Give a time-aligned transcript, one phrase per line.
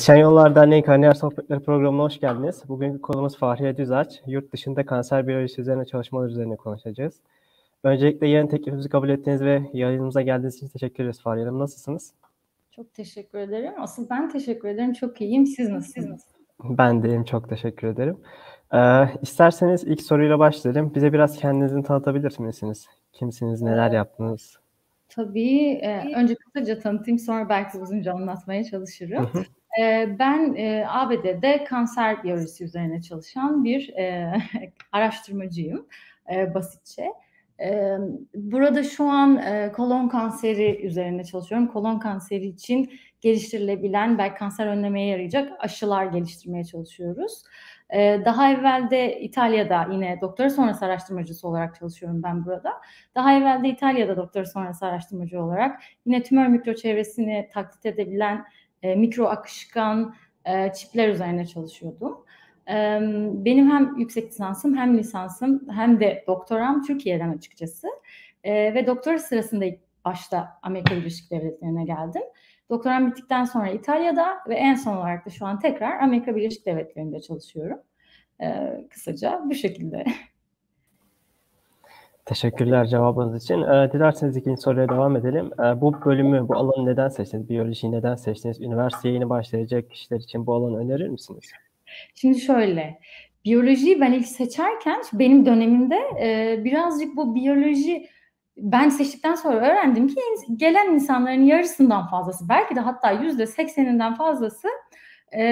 [0.00, 2.62] Kesişen Yollar Derneği Kariyer Sohbetleri programına hoş geldiniz.
[2.68, 4.20] Bugünkü konumuz Fahriye Düzaç.
[4.26, 7.14] Yurt dışında kanser biyolojisi üzerine çalışmalar üzerine konuşacağız.
[7.84, 11.58] Öncelikle yeni teklifimizi kabul ettiğiniz ve yayınımıza geldiğiniz için teşekkür ederiz Fahriye Hanım.
[11.58, 12.12] Nasılsınız?
[12.70, 13.72] Çok teşekkür ederim.
[13.78, 14.92] Asıl ben teşekkür ederim.
[14.92, 15.46] Çok iyiyim.
[15.46, 16.20] Siz nasılsınız?
[16.64, 17.24] Ben de iyiyim.
[17.24, 18.16] Çok teşekkür ederim.
[18.74, 20.94] Ee, isterseniz ilk soruyla başlayalım.
[20.94, 22.86] Bize biraz kendinizi tanıtabilir misiniz?
[23.12, 24.58] Kimsiniz, neler yaptınız?
[25.08, 25.72] Tabii.
[25.82, 29.30] E, önce kısaca tanıtayım sonra belki uzunca anlatmaya çalışırım.
[29.80, 34.32] E, ben e, ABD'de kanser biyolojisi üzerine çalışan bir e,
[34.92, 35.86] araştırmacıyım
[36.34, 37.06] e, basitçe.
[37.60, 37.96] E,
[38.34, 41.68] burada şu an kolon kanseri üzerine çalışıyorum.
[41.68, 47.42] Kolon kanseri için geliştirilebilen belki kanser önlemeye yarayacak aşılar geliştirmeye çalışıyoruz.
[47.94, 52.72] Ee, daha evvel de İtalya'da yine doktora sonrası araştırmacısı olarak çalışıyorum ben burada.
[53.14, 58.44] Daha evvel de İtalya'da doktora sonrası araştırmacı olarak yine tümör mikro çevresini taklit edebilen
[58.82, 60.14] e, mikro akışkan
[60.44, 62.24] e, çipler üzerine çalışıyordum.
[62.68, 63.00] E,
[63.32, 67.88] benim hem yüksek lisansım hem lisansım hem de doktoram Türkiye'den açıkçası.
[68.44, 72.22] E, ve doktora sırasında ilk başta Amerika Birleşik Devletleri'ne geldim.
[72.70, 77.20] Doktoram bittikten sonra İtalya'da ve en son olarak da şu an tekrar Amerika Birleşik Devletleri'nde
[77.20, 77.78] çalışıyorum.
[78.42, 80.04] Ee, kısaca bu şekilde.
[82.24, 83.62] Teşekkürler cevabınız için.
[83.62, 85.50] Ee, dilerseniz ikinci soruya devam edelim.
[85.60, 87.48] Ee, bu bölümü, bu alanı neden seçtiniz?
[87.48, 88.60] Biyolojiyi neden seçtiniz?
[88.60, 91.44] Üniversiteye yeni başlayacak kişiler için bu alanı önerir misiniz?
[92.14, 93.00] Şimdi şöyle,
[93.44, 98.06] biyolojiyi ben ilk seçerken benim dönemimde e, birazcık bu biyoloji
[98.56, 100.20] ben seçtikten sonra öğrendim ki
[100.56, 104.68] gelen insanların yarısından fazlası belki de hatta yüzde sekseninden fazlası
[105.36, 105.42] e,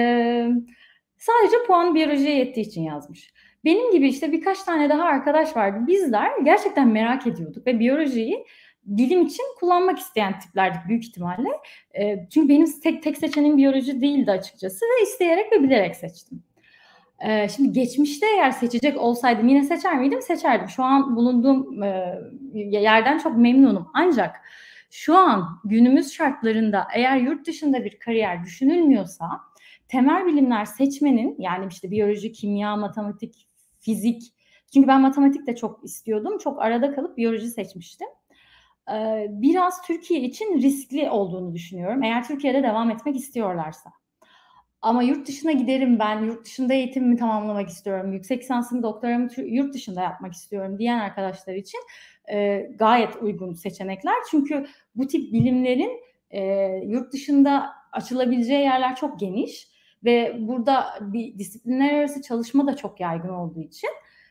[1.17, 3.33] sadece puan biyolojiye yettiği için yazmış.
[3.65, 5.79] Benim gibi işte birkaç tane daha arkadaş vardı.
[5.87, 8.45] Bizler gerçekten merak ediyorduk ve biyolojiyi
[8.83, 11.49] bilim için kullanmak isteyen tiplerdik büyük ihtimalle.
[11.99, 16.43] E, çünkü benim tek, tek seçeneğim biyoloji değildi açıkçası ve isteyerek ve bilerek seçtim.
[17.21, 20.21] Ee, şimdi geçmişte eğer seçecek olsaydım yine seçer miydim?
[20.21, 20.69] Seçerdim.
[20.69, 22.21] Şu an bulunduğum e,
[22.53, 23.87] yerden çok memnunum.
[23.93, 24.35] Ancak
[24.91, 29.25] şu an günümüz şartlarında eğer yurt dışında bir kariyer düşünülmüyorsa
[29.87, 33.48] temel bilimler seçmenin yani işte biyoloji, kimya, matematik,
[33.79, 34.33] fizik
[34.73, 36.37] çünkü ben matematik de çok istiyordum.
[36.37, 38.07] Çok arada kalıp biyoloji seçmiştim.
[38.91, 42.03] Ee, biraz Türkiye için riskli olduğunu düşünüyorum.
[42.03, 43.91] Eğer Türkiye'de devam etmek istiyorlarsa.
[44.81, 50.01] Ama yurt dışına giderim ben, yurt dışında eğitimimi tamamlamak istiyorum, yüksek lisansımı, doktoramı yurt dışında
[50.01, 51.79] yapmak istiyorum diyen arkadaşlar için
[52.31, 54.15] e, gayet uygun seçenekler.
[54.31, 54.65] Çünkü
[54.95, 55.91] bu tip bilimlerin
[56.31, 56.41] e,
[56.85, 59.68] yurt dışında açılabileceği yerler çok geniş
[60.03, 63.89] ve burada bir disiplinler arası çalışma da çok yaygın olduğu için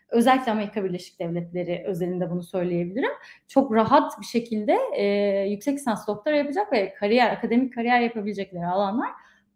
[0.09, 3.11] özellikle Amerika Birleşik Devletleri özelinde bunu söyleyebilirim.
[3.49, 5.05] Çok rahat bir şekilde e,
[5.49, 9.11] yüksek lisans doktora yapacak ve kariyer, akademik kariyer yapabilecekleri alanlar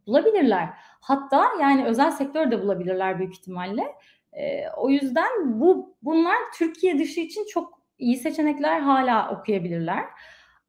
[0.07, 0.69] bulabilirler.
[1.01, 3.83] Hatta yani özel sektör de bulabilirler büyük ihtimalle.
[4.33, 10.05] E, o yüzden bu bunlar Türkiye dışı için çok iyi seçenekler hala okuyabilirler.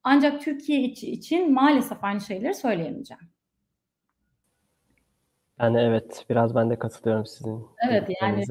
[0.03, 3.32] Ancak Türkiye içi için maalesef aynı şeyleri söyleyemeyeceğim.
[5.63, 7.65] Yani evet biraz ben de katılıyorum sizin.
[7.89, 8.43] Evet yani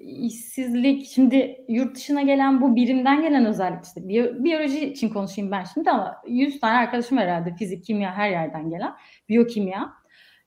[0.00, 4.08] işsizlik şimdi yurt dışına gelen bu birimden gelen özellik işte
[4.44, 8.94] biyoloji için konuşayım ben şimdi ama 100 tane arkadaşım herhalde fizik, kimya her yerden gelen
[9.28, 9.92] biyokimya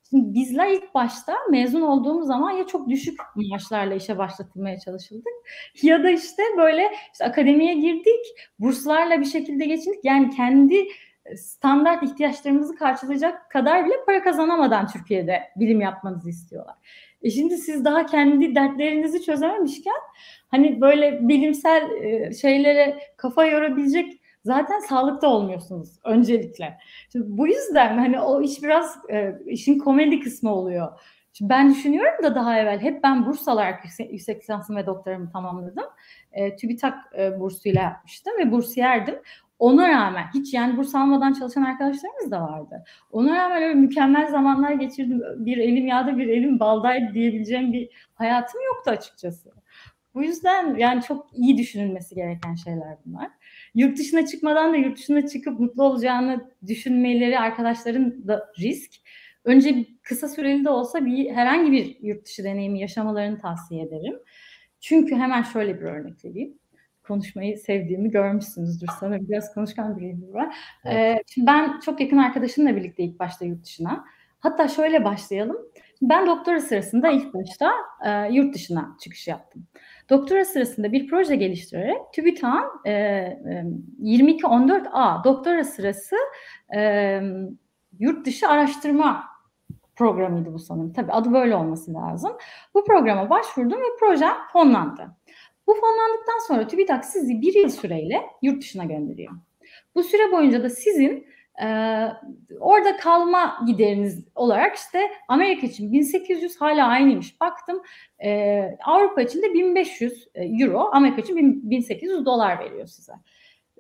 [0.10, 5.34] Şimdi bizler ilk başta mezun olduğumuz zaman ya çok düşük maaşlarla işe başlatılmaya çalışıldık
[5.82, 6.84] ya da işte böyle
[7.14, 8.26] işte akademiye girdik,
[8.60, 10.06] burslarla bir şekilde geçindik.
[10.06, 10.88] Yani kendi
[11.36, 16.76] standart ihtiyaçlarımızı karşılayacak kadar bile para kazanamadan Türkiye'de bilim yapmanızı istiyorlar.
[17.22, 19.94] E şimdi siz daha kendi dertlerinizi çözememişken
[20.48, 21.84] hani böyle bilimsel
[22.34, 26.78] şeylere kafa yorabilecek zaten sağlıkta olmuyorsunuz öncelikle.
[27.12, 31.00] Şimdi bu yüzden hani o iş biraz e, işin komedi kısmı oluyor.
[31.34, 35.32] Şimdi ben düşünüyorum da daha evvel hep ben burs alarak yüksek, yüksek lisansım ve doktoramı
[35.32, 35.86] tamamladım.
[36.32, 39.16] E, TÜBİTAK e, bursuyla yapmıştım ve bursiyerdim.
[39.60, 42.84] Ona rağmen hiç yani burs almadan çalışan arkadaşlarımız da vardı.
[43.12, 45.22] Ona rağmen öyle mükemmel zamanlar geçirdim.
[45.38, 49.52] Bir elim yağda bir elim baldaydı diyebileceğim bir hayatım yoktu açıkçası.
[50.14, 53.30] Bu yüzden yani çok iyi düşünülmesi gereken şeyler bunlar
[53.76, 58.92] yurt dışına çıkmadan da yurt dışına çıkıp mutlu olacağını düşünmeleri arkadaşların da risk.
[59.46, 64.20] Önce kısa süreli de olsa bir herhangi bir yurt dışı deneyimi yaşamalarını tavsiye ederim.
[64.80, 66.58] Çünkü hemen şöyle bir örnek vereyim.
[67.08, 69.30] Konuşmayı sevdiğimi görmüşsünüzdür sanırım.
[69.30, 70.56] Biraz konuşkan biriyim var.
[70.86, 70.96] Evet.
[70.96, 74.06] Ee, şimdi ben çok yakın arkadaşımla birlikte ilk başta yurt dışına.
[74.40, 75.58] Hatta şöyle başlayalım.
[76.02, 77.72] Ben doktora sırasında ilk başta
[78.06, 79.68] e, yurt dışına çıkış yaptım.
[80.10, 83.66] Doktora sırasında bir proje geliştirerek TÜBİTAK'ın e, e,
[84.02, 86.16] 2214A doktora sırası
[86.76, 87.22] e,
[88.00, 89.24] yurt dışı araştırma
[89.96, 90.94] programıydı bu sanırım.
[90.94, 92.32] Tabii adı böyle olması lazım.
[92.74, 95.18] Bu programa başvurdum ve projem fonlandı.
[95.68, 99.34] Bu fonlandıktan sonra TÜBİTAK sizi bir yıl süreyle yurt dışına gönderiyor.
[99.96, 101.28] Bu süre boyunca da sizin
[101.62, 101.68] e,
[102.60, 107.42] orada kalma gideriniz olarak işte Amerika için 1800 hala aynıymış.
[107.42, 107.82] Baktım
[108.26, 113.14] e, Avrupa için de 1500 e, euro, Amerika için 1800 dolar veriyor size.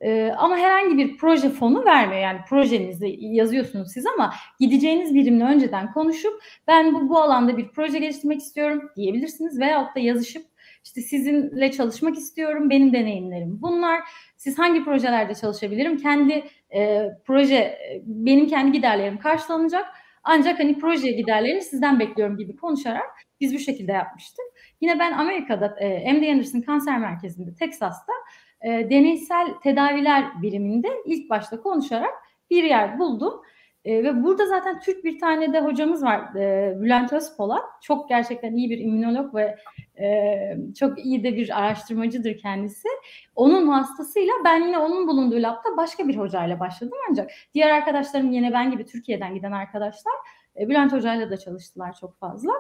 [0.02, 2.22] Ee, ama herhangi bir proje fonu vermiyor.
[2.22, 8.00] Yani projenizi yazıyorsunuz siz ama gideceğiniz birimle önceden konuşup ben bu, bu alanda bir proje
[8.00, 9.60] geliştirmek istiyorum diyebilirsiniz.
[9.60, 10.46] Veyahut da yazışıp
[10.88, 14.02] işte sizinle çalışmak istiyorum, benim deneyimlerim bunlar.
[14.38, 15.98] Siz hangi projelerde çalışabilirim?
[15.98, 16.44] Kendi
[16.76, 19.86] e, proje, benim kendi giderlerim karşılanacak.
[20.24, 24.46] Ancak hani proje giderlerini sizden bekliyorum gibi konuşarak biz bu şekilde yapmıştık.
[24.82, 28.14] Yine ben Amerika'da e, MD Anderson Kanser Merkezi'nde, Texas'ta
[28.62, 32.14] e, deneysel tedaviler biriminde ilk başta konuşarak
[32.50, 33.42] bir yer buldum.
[33.88, 37.64] E, ve burada zaten Türk bir tane de hocamız var e, Bülent Özpolat.
[37.82, 39.58] Çok gerçekten iyi bir immünolog ve
[40.00, 42.88] e, çok iyi de bir araştırmacıdır kendisi.
[43.36, 48.54] Onun hastasıyla ben yine onun bulunduğu labda başka bir hocayla başladım ancak diğer arkadaşlarım yine
[48.54, 50.14] ben gibi Türkiye'den giden arkadaşlar
[50.60, 52.52] e, Bülent Hoca'yla da çalıştılar çok fazla.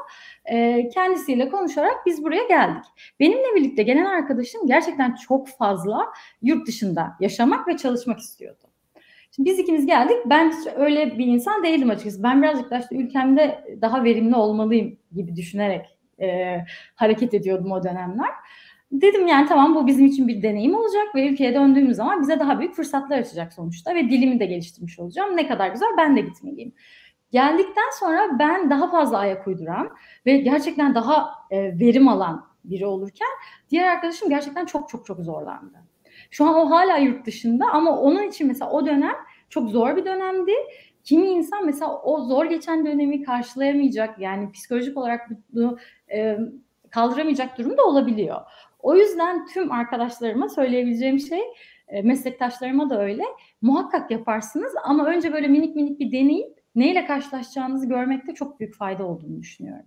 [0.45, 2.85] E, kendisiyle konuşarak biz buraya geldik.
[3.19, 6.06] Benimle birlikte gelen arkadaşım gerçekten çok fazla
[6.41, 8.66] yurt dışında yaşamak ve çalışmak istiyordu.
[9.38, 10.18] Şimdi biz ikimiz geldik.
[10.25, 12.24] Ben öyle bir insan değildim açıkçası.
[12.24, 15.86] Ben birazcık da işte ülkemde daha verimli olmalıyım gibi düşünerek
[16.22, 16.57] e,
[16.95, 18.30] hareket ediyordum o dönemler.
[18.92, 22.60] Dedim yani tamam bu bizim için bir deneyim olacak ve ülkeye döndüğümüz zaman bize daha
[22.60, 25.38] büyük fırsatlar açacak sonuçta ve dilimi de geliştirmiş olacağım.
[25.38, 26.74] Ne kadar güzel ben de gitmeliyim.
[27.31, 29.89] Geldikten sonra ben daha fazla ayak uyduran
[30.25, 33.30] ve gerçekten daha e, verim alan biri olurken
[33.69, 35.78] diğer arkadaşım gerçekten çok çok çok zorlandı.
[36.31, 39.16] Şu an o hala yurt dışında ama onun için mesela o dönem
[39.49, 40.51] çok zor bir dönemdi.
[41.03, 45.77] Kimi insan mesela o zor geçen dönemi karşılayamayacak yani psikolojik olarak bunu
[46.11, 46.38] e,
[46.89, 48.41] kaldıramayacak durumda olabiliyor.
[48.79, 51.41] O yüzden tüm arkadaşlarıma söyleyebileceğim şey
[51.88, 53.23] e, meslektaşlarıma da öyle.
[53.61, 59.05] Muhakkak yaparsınız ama önce böyle minik minik bir deneyin neyle karşılaşacağınızı görmekte çok büyük fayda
[59.05, 59.85] olduğunu düşünüyorum.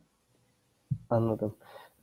[1.10, 1.56] Anladım.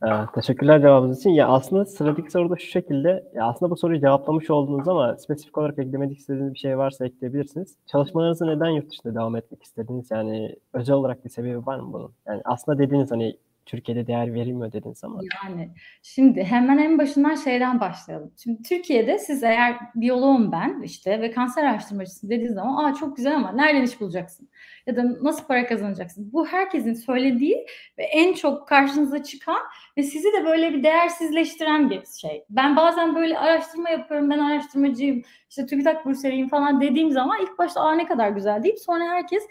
[0.06, 1.30] Ee, teşekkürler cevabınız için.
[1.30, 3.24] Ya aslında sıradaki soru da şu şekilde.
[3.34, 7.76] Ya aslında bu soruyu cevaplamış oldunuz ama spesifik olarak eklemek istediğiniz bir şey varsa ekleyebilirsiniz.
[7.86, 10.10] Çalışmalarınızı neden yurt dışında devam etmek istediniz?
[10.10, 12.12] Yani özel olarak bir sebebi var mı bunun?
[12.26, 13.36] Yani aslında dediğiniz hani
[13.68, 15.20] Türkiye'de değer verilmiyor dediniz ama.
[15.44, 15.70] Yani
[16.02, 18.32] şimdi hemen en başından şeyden başlayalım.
[18.42, 23.36] Şimdi Türkiye'de siz eğer biyoloğum ben işte ve kanser araştırmacısı dediğiniz zaman aa çok güzel
[23.36, 24.48] ama nereden iş bulacaksın?
[24.86, 26.32] Ya da nasıl para kazanacaksın?
[26.32, 27.66] Bu herkesin söylediği
[27.98, 29.58] ve en çok karşınıza çıkan
[29.96, 32.44] ve sizi de böyle bir değersizleştiren bir şey.
[32.50, 37.80] Ben bazen böyle araştırma yapıyorum, ben araştırmacıyım, işte TÜBİTAK burseriyim falan dediğim zaman ilk başta
[37.80, 39.42] aa ne kadar güzel deyip sonra herkes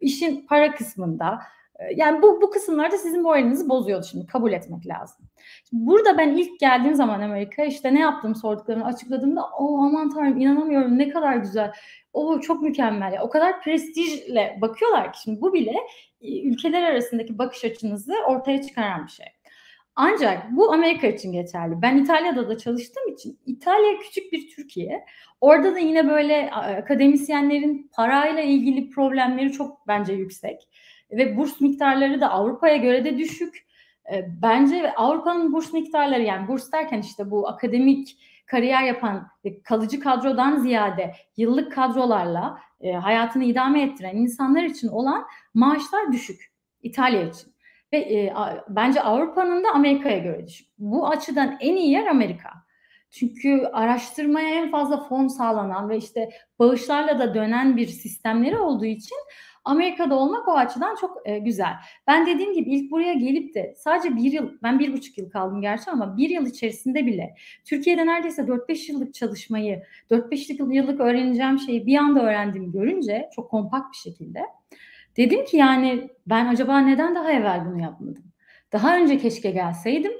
[0.00, 1.38] işin para kısmında
[1.96, 5.26] yani bu, bu kısımlarda sizin moralinizi bozuyordu şimdi kabul etmek lazım.
[5.72, 10.98] Burada ben ilk geldiğim zaman Amerika işte ne yaptım sorduklarını açıkladığımda o aman tanrım inanamıyorum
[10.98, 11.72] ne kadar güzel.
[12.12, 13.12] O çok mükemmel.
[13.12, 13.22] Ya.
[13.22, 15.76] O kadar prestijle bakıyorlar ki şimdi bu bile
[16.20, 19.26] e, ülkeler arasındaki bakış açınızı ortaya çıkaran bir şey.
[19.96, 21.82] Ancak bu Amerika için geçerli.
[21.82, 25.04] Ben İtalya'da da çalıştığım için İtalya küçük bir Türkiye.
[25.40, 30.68] Orada da yine böyle akademisyenlerin parayla ilgili problemleri çok bence yüksek
[31.10, 33.66] ve burs miktarları da Avrupa'ya göre de düşük.
[34.12, 39.28] E, bence Avrupa'nın burs miktarları yani burs derken işte bu akademik kariyer yapan
[39.64, 47.22] kalıcı kadrodan ziyade yıllık kadrolarla e, hayatını idame ettiren insanlar için olan maaşlar düşük İtalya
[47.22, 47.56] için.
[47.92, 48.34] Ve e,
[48.68, 50.68] bence Avrupa'nın da Amerika'ya göre düşük.
[50.78, 52.50] Bu açıdan en iyi yer Amerika.
[53.10, 59.16] Çünkü araştırmaya en fazla fon sağlanan ve işte bağışlarla da dönen bir sistemleri olduğu için
[59.66, 61.72] Amerika'da olmak o açıdan çok e, güzel.
[62.06, 65.60] Ben dediğim gibi ilk buraya gelip de sadece bir yıl, ben bir buçuk yıl kaldım
[65.60, 71.86] gerçi ama bir yıl içerisinde bile Türkiye'de neredeyse 4-5 yıllık çalışmayı, 4-5 yıllık öğreneceğim şeyi
[71.86, 74.40] bir anda öğrendiğimi görünce çok kompakt bir şekilde
[75.16, 78.24] dedim ki yani ben acaba neden daha evvel bunu yapmadım?
[78.72, 80.12] Daha önce keşke gelseydim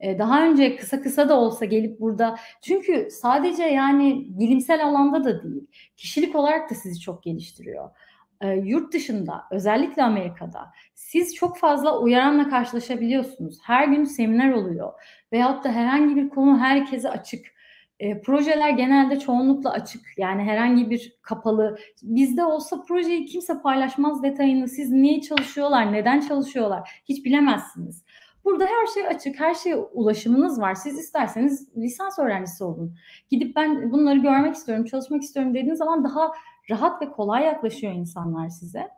[0.00, 5.42] e, daha önce kısa kısa da olsa gelip burada çünkü sadece yani bilimsel alanda da
[5.42, 5.66] değil
[5.96, 7.90] kişilik olarak da sizi çok geliştiriyor
[8.42, 13.58] e, yurt dışında özellikle Amerika'da siz çok fazla uyaranla karşılaşabiliyorsunuz.
[13.64, 14.92] Her gün seminer oluyor
[15.32, 17.46] veyahut da herhangi bir konu herkese açık.
[18.00, 20.02] E, projeler genelde çoğunlukla açık.
[20.16, 21.78] Yani herhangi bir kapalı.
[22.02, 24.68] Bizde olsa projeyi kimse paylaşmaz detayını.
[24.68, 28.04] Siz niye çalışıyorlar, neden çalışıyorlar hiç bilemezsiniz.
[28.44, 30.74] Burada her şey açık, her şeye ulaşımınız var.
[30.74, 32.96] Siz isterseniz lisans öğrencisi olun.
[33.30, 36.32] Gidip ben bunları görmek istiyorum, çalışmak istiyorum dediğiniz zaman daha
[36.70, 38.88] rahat ve kolay yaklaşıyor insanlar size.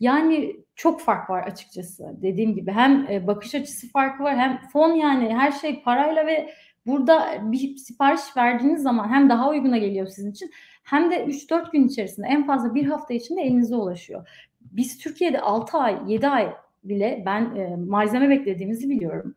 [0.00, 2.72] Yani çok fark var açıkçası dediğim gibi.
[2.72, 6.50] Hem e, bakış açısı farkı var hem fon yani her şey parayla ve
[6.86, 10.50] burada bir sipariş verdiğiniz zaman hem daha uyguna geliyor sizin için
[10.84, 14.28] hem de 3-4 gün içerisinde en fazla bir hafta içinde elinize ulaşıyor.
[14.60, 19.34] Biz Türkiye'de 6 ay, 7 ay bile ben e, malzeme beklediğimizi biliyorum.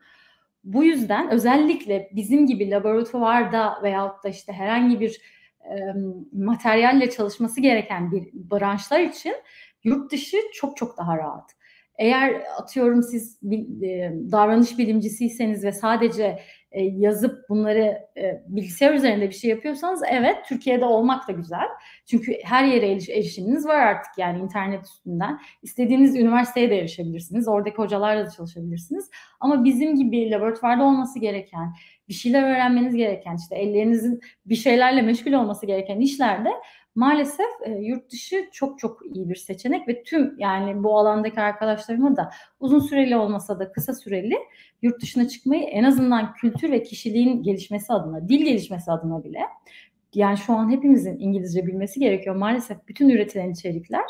[0.64, 5.22] Bu yüzden özellikle bizim gibi laboratuvarda veyahut da işte herhangi bir
[5.64, 5.76] e,
[6.34, 9.36] materyalle çalışması gereken bir branşlar için
[9.84, 11.52] yurt dışı çok çok daha rahat.
[11.98, 13.40] Eğer atıyorum siz
[13.84, 16.40] e, davranış bilimcisiyseniz ve sadece
[16.72, 21.68] e, yazıp bunları e, bilgisayar üzerinde bir şey yapıyorsanız evet Türkiye'de olmak da güzel.
[22.06, 25.40] Çünkü her yere erişiminiz var artık yani internet üstünden.
[25.64, 27.48] İstediğiniz üniversiteye de erişebilirsiniz.
[27.48, 29.10] Oradaki hocalarla da çalışabilirsiniz.
[29.40, 31.74] Ama bizim gibi laboratuvarda olması gereken,
[32.10, 36.50] bir şeyler öğrenmeniz gereken, işte ellerinizin bir şeylerle meşgul olması gereken işlerde
[36.96, 42.16] maalesef e, yurt dışı çok çok iyi bir seçenek ve tüm yani bu alandaki arkadaşlarıma
[42.18, 42.30] da
[42.60, 44.36] uzun süreli olmasa da kısa süreli
[44.82, 49.40] yurt dışına çıkmayı en azından kültür ve kişiliğin gelişmesi adına, dil gelişmesi adına bile
[50.16, 52.36] yani şu an hepimizin İngilizce bilmesi gerekiyor.
[52.36, 54.06] Maalesef bütün üretilen içerikler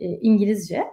[0.00, 0.84] e, İngilizce.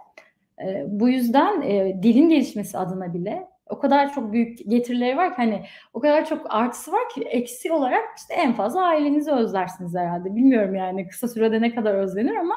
[0.66, 5.36] E, bu yüzden e, dilin gelişmesi adına bile o kadar çok büyük getirileri var ki
[5.36, 10.36] hani o kadar çok artısı var ki eksi olarak işte en fazla ailenizi özlersiniz herhalde.
[10.36, 12.56] Bilmiyorum yani kısa sürede ne kadar özlenir ama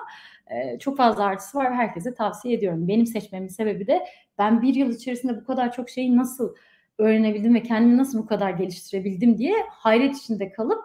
[0.50, 1.75] e, çok fazla artısı var.
[1.75, 2.88] Herkese tavsiye ediyorum.
[2.88, 4.07] Benim seçmemin sebebi de
[4.38, 6.54] ben bir yıl içerisinde bu kadar çok şeyi nasıl
[6.99, 10.85] öğrenebildim ve kendimi nasıl bu kadar geliştirebildim diye hayret içinde kalıp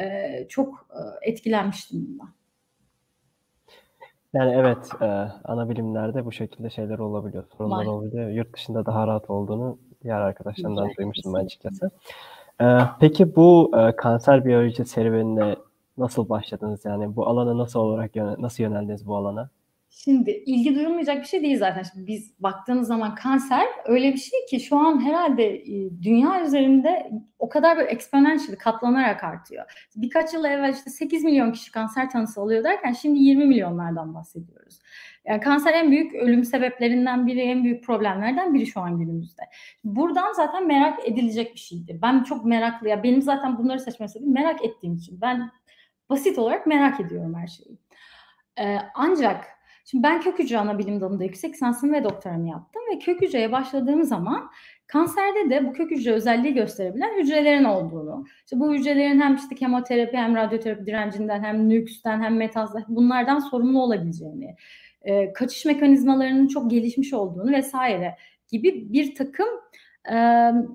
[0.00, 2.37] e, çok e, etkilenmiştim bundan.
[4.32, 5.06] Yani evet, e,
[5.44, 7.86] ana bilimlerde bu şekilde şeyler olabiliyor, sorunlar Var.
[7.86, 8.30] olabiliyor.
[8.30, 11.90] Yurt dışında daha rahat olduğunu diğer arkadaşlarımdan Güzel, duymuştum ben açıkçası.
[12.60, 15.56] E, peki bu e, kanser biyoloji serüvenine
[15.98, 16.84] nasıl başladınız?
[16.84, 19.50] Yani bu alana nasıl olarak nasıl yöneldiniz bu alana?
[19.90, 21.82] Şimdi ilgi duyulmayacak bir şey değil zaten.
[21.82, 27.10] Şimdi biz baktığımız zaman kanser öyle bir şey ki şu an herhalde e, dünya üzerinde
[27.38, 29.88] o kadar böyle exponential katlanarak artıyor.
[29.96, 34.78] Birkaç yıl evvel işte 8 milyon kişi kanser tanısı alıyor derken şimdi 20 milyonlardan bahsediyoruz.
[35.24, 39.42] Yani kanser en büyük ölüm sebeplerinden biri, en büyük problemlerden biri şu an günümüzde.
[39.84, 41.98] Buradan zaten merak edilecek bir şeydi.
[42.02, 45.20] Ben çok meraklı ya benim zaten bunları seçme merak ettiğim için.
[45.20, 45.50] Ben
[46.10, 47.78] basit olarak merak ediyorum her şeyi.
[48.60, 49.57] Ee, ancak
[49.90, 53.52] Şimdi ben kök hücre ana bilim dalında yüksek lisansımı ve doktoramı yaptım ve kök hücreye
[53.52, 54.50] başladığım zaman
[54.86, 60.16] kanserde de bu kök hücre özelliği gösterebilen hücrelerin olduğunu, işte bu hücrelerin hem işte kemoterapi
[60.16, 64.56] hem radyoterapi direncinden hem nüksten hem metazdan bunlardan sorumlu olabileceğini,
[65.34, 68.16] kaçış mekanizmalarının çok gelişmiş olduğunu vesaire
[68.52, 69.48] gibi bir takım
[70.10, 70.16] e,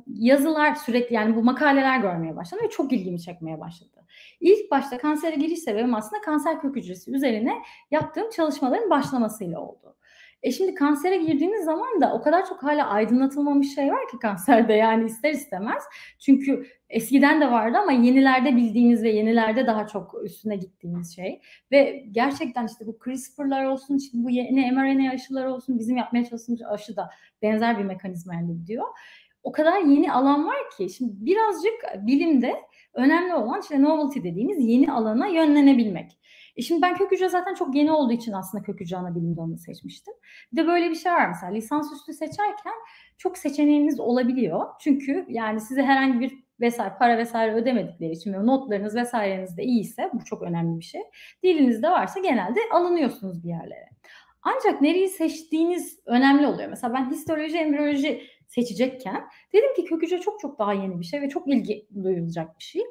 [0.08, 4.06] yazılar sürekli yani bu makaleler görmeye başladım ve çok ilgimi çekmeye başladı.
[4.40, 7.54] İlk başta kansere giriş sebebim aslında kanser kök hücresi üzerine
[7.92, 9.96] yaptığım çalışmaların başlamasıyla oldu.
[10.44, 14.74] E şimdi kansere girdiğiniz zaman da o kadar çok hala aydınlatılmamış şey var ki kanserde
[14.74, 15.84] yani ister istemez.
[16.20, 21.42] Çünkü eskiden de vardı ama yenilerde bildiğiniz ve yenilerde daha çok üstüne gittiğimiz şey.
[21.72, 26.62] Ve gerçekten işte bu CRISPR'lar olsun, işte bu yeni mRNA aşıları olsun, bizim yapmaya çalıştığımız
[26.63, 27.10] aşı da
[27.42, 28.86] benzer bir mekanizmayla gidiyor.
[29.44, 32.56] O kadar yeni alan var ki şimdi birazcık bilimde
[32.94, 36.12] Önemli olan işte novelty dediğimiz yeni alana yönlenebilmek.
[36.56, 39.38] E şimdi ben kök hücre zaten çok yeni olduğu için aslında kök hücre ana bilim
[39.38, 40.14] dalını seçmiştim.
[40.52, 42.74] Bir de böyle bir şey var mesela lisansüstü seçerken
[43.18, 44.66] çok seçeneğiniz olabiliyor.
[44.80, 50.26] Çünkü yani size herhangi bir vesaire para vesaire ödemedikleri için notlarınız vesaireniz de iyiyse bu
[50.26, 51.02] çok önemli bir şey.
[51.44, 53.90] Dilinizde varsa genelde alınıyorsunuz bir yerlere.
[54.42, 56.70] Ancak nereyi seçtiğiniz önemli oluyor.
[56.70, 58.22] Mesela ben histoloji, embriyoloji
[58.55, 62.60] seçecekken dedim ki kök hücre çok çok daha yeni bir şey ve çok ilgi duyulacak
[62.60, 62.81] bir şey.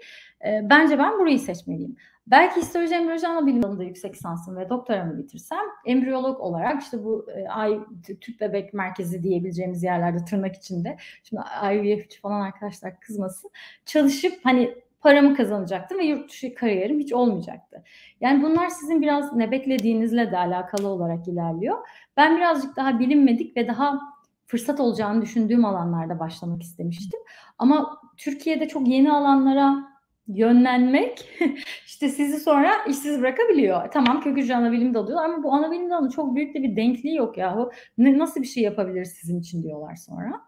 [0.47, 1.97] E, bence ben burayı seçmeliyim.
[2.27, 7.27] Belki histoloji embriyoloji ana bilim alanında yüksek lisansım ve doktoramı bitirsem embriyolog olarak işte bu
[7.37, 7.81] e, ay
[8.21, 11.43] tüp bebek merkezi diyebileceğimiz yerlerde tırnak içinde şimdi
[11.75, 13.51] IVF falan arkadaşlar kızmasın
[13.87, 17.83] çalışıp hani paramı kazanacaktım ve yurt dışı kariyerim hiç olmayacaktı.
[18.21, 21.77] Yani bunlar sizin biraz ne beklediğinizle de alakalı olarak ilerliyor.
[22.17, 24.12] Ben birazcık daha bilinmedik ve daha
[24.47, 27.21] fırsat olacağını düşündüğüm alanlarda başlamak istemiştim.
[27.59, 29.93] Ama Türkiye'de çok yeni alanlara
[30.27, 31.29] yönlenmek
[31.87, 33.91] işte sizi sonra işsiz bırakabiliyor.
[33.93, 37.39] Tamam kök hücre anabilim dalıyorlar ama bu anabilim dalı çok büyük de bir denkliği yok
[37.39, 37.71] yahu.
[37.99, 40.41] Ne, nasıl bir şey yapabilir sizin için diyorlar sonra.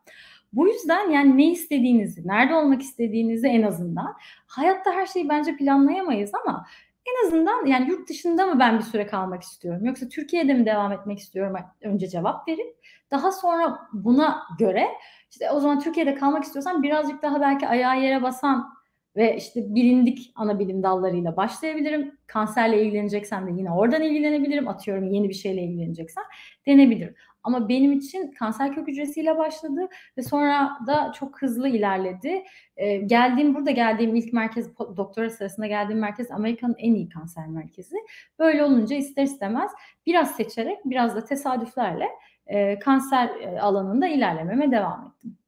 [0.53, 4.15] Bu yüzden yani ne istediğinizi, nerede olmak istediğinizi en azından
[4.47, 6.67] hayatta her şeyi bence planlayamayız ama
[7.15, 9.85] en azından yani yurt dışında mı ben bir süre kalmak istiyorum?
[9.85, 11.57] Yoksa Türkiye'de mi devam etmek istiyorum?
[11.83, 12.77] Önce cevap verip
[13.11, 14.89] daha sonra buna göre
[15.31, 18.74] işte o zaman Türkiye'de kalmak istiyorsan birazcık daha belki ayağı yere basan
[19.17, 22.19] ve işte bilindik ana bilim dallarıyla başlayabilirim.
[22.27, 24.69] Kanserle ilgileneceksem de yine oradan ilgilenebilirim.
[24.69, 26.25] Atıyorum yeni bir şeyle ilgileneceksem
[26.67, 27.15] denebilirim.
[27.45, 32.45] Ama benim için kanser kök hücresiyle başladı ve sonra da çok hızlı ilerledi.
[32.77, 37.97] Ee, geldiğim burada geldiğim ilk merkez doktora sırasında geldiğim merkez Amerika'nın en iyi kanser merkezi.
[38.39, 39.71] Böyle olunca ister istemez
[40.07, 42.09] biraz seçerek biraz da tesadüflerle
[42.47, 45.39] e, kanser e, alanında ilerlememe devam ettim.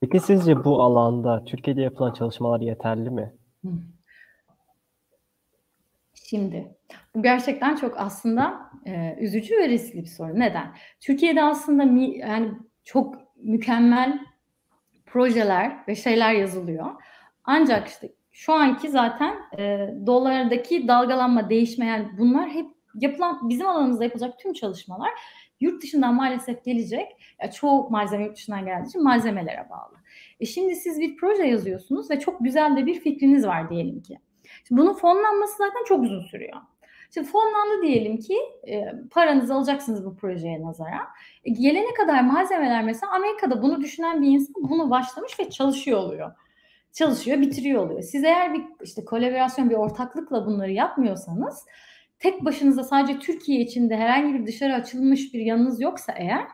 [0.00, 3.34] Peki sizce bu alanda Türkiye'de yapılan çalışmalar yeterli mi?
[6.14, 6.76] Şimdi
[7.14, 10.34] bu gerçekten çok aslında e, üzücü ve riskli bir soru.
[10.34, 10.74] Neden?
[11.00, 12.52] Türkiye'de aslında mi, yani
[12.84, 14.20] çok mükemmel
[15.06, 16.86] projeler ve şeyler yazılıyor.
[17.44, 24.04] Ancak işte şu anki zaten e, dolardaki dalgalanma, değişme yani bunlar hep yapılan bizim alanımızda
[24.04, 25.10] yapılacak tüm çalışmalar
[25.60, 27.16] yurt dışından maalesef gelecek.
[27.42, 29.96] Ya çoğu malzeme yurt dışından geldiği için malzemelere bağlı.
[30.40, 34.18] E şimdi siz bir proje yazıyorsunuz ve çok güzel de bir fikriniz var diyelim ki.
[34.68, 36.56] Şimdi bunun fonlanması zaten çok uzun sürüyor.
[37.14, 38.36] Şimdi fonlandı diyelim ki
[38.68, 41.08] e, paranızı alacaksınız bu projeye nazara.
[41.44, 46.32] E, gelene kadar malzemeler mesela Amerika'da bunu düşünen bir insan bunu başlamış ve çalışıyor oluyor.
[46.92, 48.02] Çalışıyor, bitiriyor oluyor.
[48.02, 51.66] Siz eğer bir işte kolaborasyon, bir ortaklıkla bunları yapmıyorsanız
[52.20, 56.46] tek başınıza sadece Türkiye içinde herhangi bir dışarı açılmış bir yanınız yoksa eğer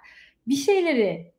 [0.47, 1.33] bir şeyleri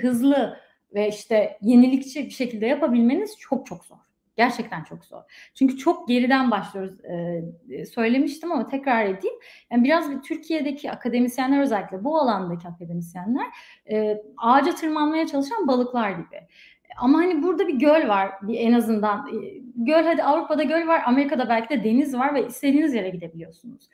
[0.00, 0.56] hızlı
[0.94, 3.96] ve işte yenilikçi bir şekilde yapabilmeniz çok çok zor.
[4.36, 5.22] Gerçekten çok zor.
[5.54, 7.04] Çünkü çok geriden başlıyoruz.
[7.04, 9.36] Ee, söylemiştim ama tekrar edeyim.
[9.70, 13.46] Yani biraz bir Türkiye'deki akademisyenler özellikle bu alandaki akademisyenler
[13.90, 16.46] e, ağaca tırmanmaya çalışan balıklar gibi.
[16.96, 19.30] Ama hani burada bir göl var bir en azından.
[19.76, 23.88] Göl hadi Avrupa'da göl var, Amerika'da belki de deniz var ve istediğiniz yere gidebiliyorsunuz.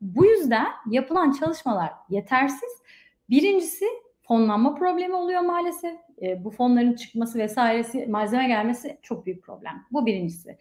[0.00, 2.82] Bu yüzden yapılan çalışmalar yetersiz.
[3.30, 3.84] Birincisi
[4.22, 5.94] fonlanma problemi oluyor maalesef.
[6.22, 9.86] E, bu fonların çıkması vesairesi, malzeme gelmesi çok büyük problem.
[9.92, 10.58] Bu birincisi.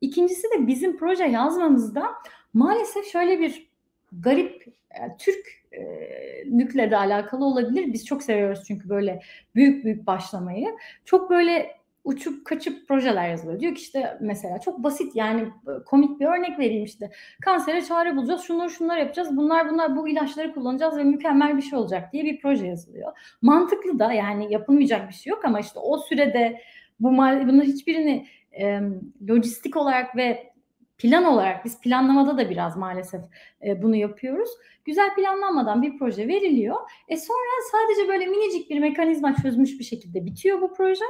[0.00, 2.10] İkincisi de bizim proje yazmamızda
[2.54, 3.68] maalesef şöyle bir
[4.12, 7.92] garip yani Türk e, de alakalı olabilir.
[7.92, 9.20] Biz çok seviyoruz çünkü böyle
[9.54, 10.68] büyük büyük başlamayı.
[11.04, 11.70] Çok böyle
[12.04, 13.60] uçup kaçıp projeler yazılıyor.
[13.60, 17.10] Diyor ki işte mesela çok basit yani e, komik bir örnek vereyim işte.
[17.42, 21.78] Kansere çare bulacağız, şunları şunları yapacağız, bunlar bunlar bu ilaçları kullanacağız ve mükemmel bir şey
[21.78, 23.12] olacak diye bir proje yazılıyor.
[23.42, 26.60] Mantıklı da yani yapılmayacak bir şey yok ama işte o sürede
[27.00, 28.80] bu bunların hiçbirini e,
[29.28, 30.53] lojistik olarak ve
[30.98, 33.20] plan olarak biz planlamada da biraz maalesef
[33.66, 34.50] e, bunu yapıyoruz.
[34.84, 36.76] Güzel planlanmadan bir proje veriliyor.
[37.08, 41.04] E sonra sadece böyle minicik bir mekanizma çözmüş bir şekilde bitiyor bu proje.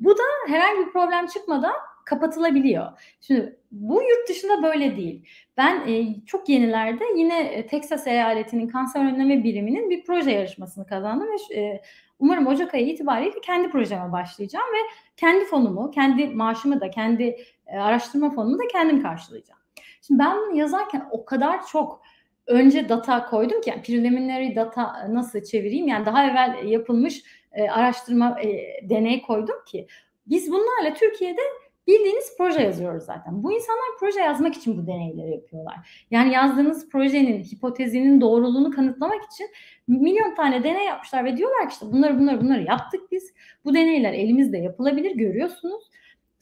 [0.00, 1.74] Bu da herhangi bir problem çıkmadan
[2.06, 2.86] kapatılabiliyor.
[3.20, 5.28] Şimdi bu yurt dışında böyle değil.
[5.56, 11.28] Ben e, çok yenilerde yine e, Texas eyaletinin kanser önleme biriminin bir proje yarışmasını kazandım
[11.28, 11.82] ve e,
[12.18, 14.78] umarım Ocak ayı itibariyle kendi projeme başlayacağım ve
[15.16, 17.36] kendi fonumu, kendi maaşımı da, kendi
[17.66, 19.60] e, araştırma fonumu da kendim karşılayacağım.
[20.02, 22.02] Şimdi ben bunu yazarken o kadar çok
[22.46, 28.40] önce data koydum ki yani preliminary data nasıl çevireyim yani daha evvel yapılmış e, araştırma
[28.42, 29.86] e, deney koydum ki
[30.26, 31.40] biz bunlarla Türkiye'de
[31.86, 33.42] bildiğiniz proje yazıyoruz zaten.
[33.42, 36.06] Bu insanlar proje yazmak için bu deneyleri yapıyorlar.
[36.10, 39.48] Yani yazdığınız projenin, hipotezinin doğruluğunu kanıtlamak için
[39.88, 43.34] milyon tane deney yapmışlar ve diyorlar ki işte bunları bunları bunları yaptık biz.
[43.64, 45.90] Bu deneyler elimizde yapılabilir görüyorsunuz.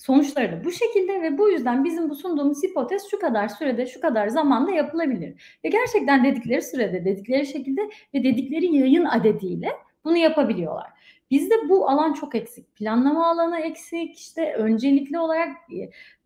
[0.07, 4.01] Sonuçları da bu şekilde ve bu yüzden bizim bu sunduğumuz hipotez şu kadar sürede, şu
[4.01, 5.59] kadar zamanda yapılabilir.
[5.65, 7.81] Ve gerçekten dedikleri sürede, dedikleri şekilde
[8.15, 9.69] ve dedikleri yayın adediyle
[10.05, 10.87] bunu yapabiliyorlar.
[11.31, 12.75] Bizde bu alan çok eksik.
[12.75, 14.19] Planlama alanı eksik.
[14.19, 15.49] İşte öncelikli olarak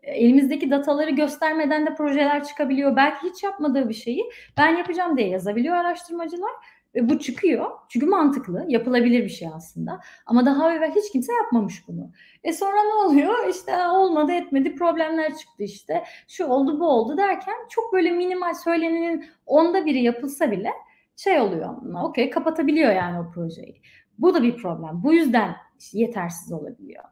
[0.02, 2.96] e, elimizdeki dataları göstermeden de projeler çıkabiliyor.
[2.96, 6.52] Belki hiç yapmadığı bir şeyi ben yapacağım diye yazabiliyor araştırmacılar
[6.98, 7.66] ve bu çıkıyor.
[7.88, 10.00] Çünkü mantıklı, yapılabilir bir şey aslında.
[10.26, 12.10] Ama daha evvel hiç kimse yapmamış bunu.
[12.44, 13.48] E sonra ne oluyor?
[13.50, 16.04] İşte olmadı etmedi problemler çıktı işte.
[16.28, 20.70] Şu oldu bu oldu derken çok böyle minimal söylenenin onda biri yapılsa bile
[21.16, 21.76] şey oluyor.
[22.04, 23.82] Okey kapatabiliyor yani o projeyi.
[24.18, 25.02] Bu da bir problem.
[25.02, 25.56] Bu yüzden
[25.92, 27.04] yetersiz olabiliyor.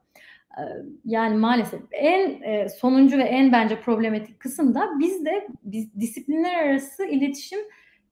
[1.05, 7.05] Yani maalesef en e, sonuncu ve en bence problematik kısım da bizde biz disiplinler arası
[7.05, 7.59] iletişim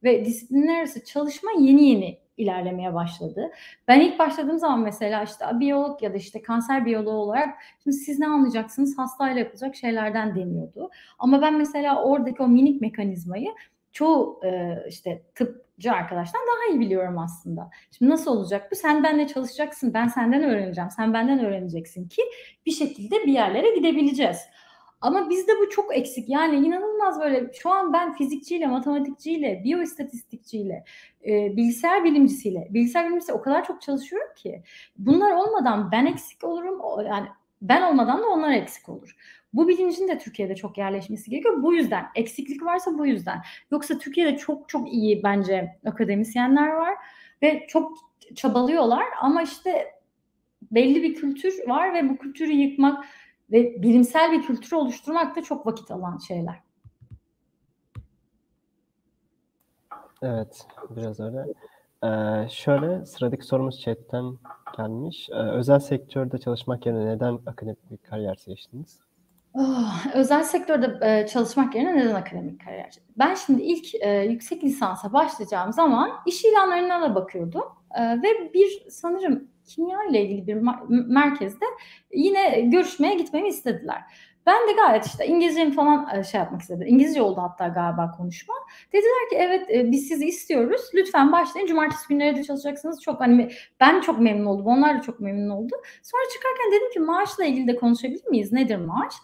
[0.05, 3.51] ve disiplinler arası çalışma yeni yeni ilerlemeye başladı.
[3.88, 8.19] Ben ilk başladığım zaman mesela işte biyolog ya da işte kanser biyoloğu olarak şimdi siz
[8.19, 10.90] ne anlayacaksınız hastayla yapılacak şeylerden deniyordu.
[11.19, 13.49] Ama ben mesela oradaki o minik mekanizmayı
[13.93, 17.71] çoğu e, işte tıpçı arkadaştan daha iyi biliyorum aslında.
[17.99, 18.77] Şimdi nasıl olacak bu?
[18.77, 22.23] Sen benimle çalışacaksın, ben senden öğreneceğim, sen benden öğreneceksin ki
[22.67, 24.38] bir şekilde bir yerlere gidebileceğiz.
[25.05, 26.29] Ama bizde bu çok eksik.
[26.29, 30.85] Yani inanılmaz böyle şu an ben fizikçiyle, matematikçiyle, biyoistatistikçiyle,
[31.27, 34.62] e, bilgisayar bilimcisiyle, bilgisayar bilimcisiyle o kadar çok çalışıyorum ki
[34.99, 36.81] bunlar olmadan ben eksik olurum.
[37.07, 37.27] Yani
[37.62, 39.17] Ben olmadan da onlar eksik olur.
[39.53, 41.62] Bu bilincin de Türkiye'de çok yerleşmesi gerekiyor.
[41.62, 43.43] Bu yüzden eksiklik varsa bu yüzden.
[43.71, 46.95] Yoksa Türkiye'de çok çok iyi bence akademisyenler var
[47.43, 47.93] ve çok
[48.37, 49.95] çabalıyorlar ama işte
[50.73, 53.05] belli bir kültür var ve bu kültürü yıkmak
[53.52, 56.62] ve bilimsel bir kültür oluşturmak da çok vakit alan şeyler.
[60.22, 61.44] Evet, biraz öyle.
[62.04, 64.38] Ee, şöyle sıradaki sorumuz chatten
[64.76, 65.28] gelmiş.
[65.30, 69.00] Ee, özel sektörde çalışmak yerine neden akademik bir kariyer seçtiniz?
[69.54, 72.94] Oh, özel sektörde e, çalışmak yerine neden akademik kariyer?
[73.18, 78.87] Ben şimdi ilk e, yüksek lisansa başlayacağım zaman iş ilanlarına da bakıyordum e, ve bir
[78.90, 80.55] sanırım kimya ile ilgili bir
[80.88, 81.64] merkezde
[82.12, 84.03] yine görüşmeye gitmemi istediler.
[84.46, 86.87] Ben de gayet işte İngilizcemi falan e, şey yapmak istedim.
[86.87, 88.55] İngilizce oldu hatta galiba konuşma.
[88.92, 90.81] Dediler ki evet e, biz sizi istiyoruz.
[90.94, 91.66] Lütfen başlayın.
[91.66, 93.03] Cumartesi günleri de çalışacaksınız.
[93.03, 93.50] Çok hani
[93.81, 94.66] ben çok memnun oldum.
[94.66, 95.74] Onlar da çok memnun oldu.
[96.03, 98.53] Sonra çıkarken dedim ki maaşla ilgili de konuşabilir miyiz?
[98.53, 99.14] Nedir maaş?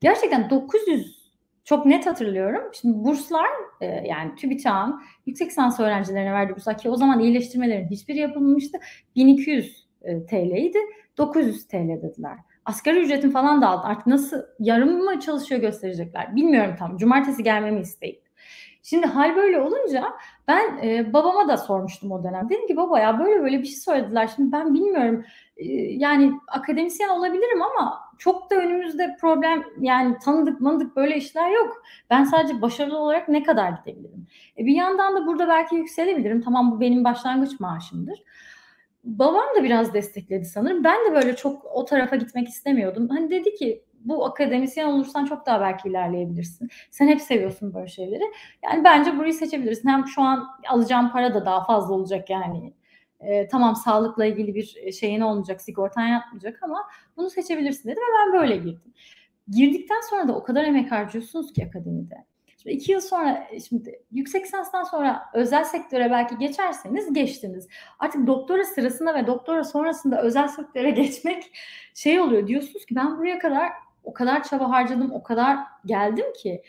[0.00, 1.26] Gerçekten 900
[1.64, 2.62] çok net hatırlıyorum.
[2.80, 3.48] Şimdi burslar
[3.80, 8.78] e, yani TÜBİTAK'ın yüksek lisans öğrencilerine verdiği burslar ki o zaman iyileştirmelerin hiçbiri yapılmamıştı.
[9.16, 9.85] 1200
[10.28, 10.78] TL'ydi.
[11.18, 12.38] 900 TL dediler.
[12.64, 13.84] Asgari ücretin falan da.
[13.84, 16.36] Artık nasıl yarım mı çalışıyor gösterecekler.
[16.36, 16.96] Bilmiyorum tam.
[16.96, 18.26] Cumartesi gelmemi isteyip.
[18.88, 20.04] Şimdi hal böyle olunca
[20.48, 22.48] ben e, babama da sormuştum o dönem.
[22.50, 24.30] Dedim ki baba ya böyle böyle bir şey söylediler.
[24.36, 25.24] Şimdi ben bilmiyorum
[25.56, 31.82] e, yani akademisyen olabilirim ama çok da önümüzde problem yani tanıdık manıdık böyle işler yok.
[32.10, 34.26] Ben sadece başarılı olarak ne kadar gidebilirim?
[34.58, 36.40] E, bir yandan da burada belki yükselebilirim.
[36.40, 38.22] Tamam bu benim başlangıç maaşımdır
[39.06, 40.84] babam da biraz destekledi sanırım.
[40.84, 43.08] Ben de böyle çok o tarafa gitmek istemiyordum.
[43.08, 46.68] Hani dedi ki bu akademisyen olursan çok daha belki ilerleyebilirsin.
[46.90, 48.22] Sen hep seviyorsun böyle şeyleri.
[48.64, 49.88] Yani bence burayı seçebilirsin.
[49.88, 52.74] Hem şu an alacağım para da daha fazla olacak yani.
[53.20, 58.40] Ee, tamam sağlıkla ilgili bir şeyin olmayacak, sigortan yapmayacak ama bunu seçebilirsin dedi ve ben
[58.40, 58.94] böyle girdim.
[59.48, 62.24] Girdikten sonra da o kadar emek harcıyorsunuz ki akademide.
[62.66, 67.68] Şimdi iki yıl sonra şimdi yüksek lisanstan sonra özel sektöre belki geçerseniz geçtiniz.
[67.98, 71.52] Artık doktora sırasında ve doktora sonrasında özel sektöre geçmek
[71.94, 72.46] şey oluyor.
[72.46, 73.72] Diyorsunuz ki ben buraya kadar
[74.04, 76.62] o kadar çaba harcadım, o kadar geldim ki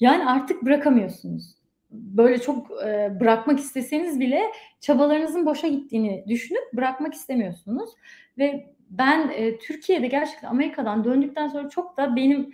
[0.00, 1.58] yani artık bırakamıyorsunuz.
[1.90, 4.42] Böyle çok e, bırakmak isteseniz bile
[4.80, 7.90] çabalarınızın boşa gittiğini düşünüp bırakmak istemiyorsunuz.
[8.38, 12.52] Ve ben e, Türkiye'de gerçekten Amerika'dan döndükten sonra çok da benim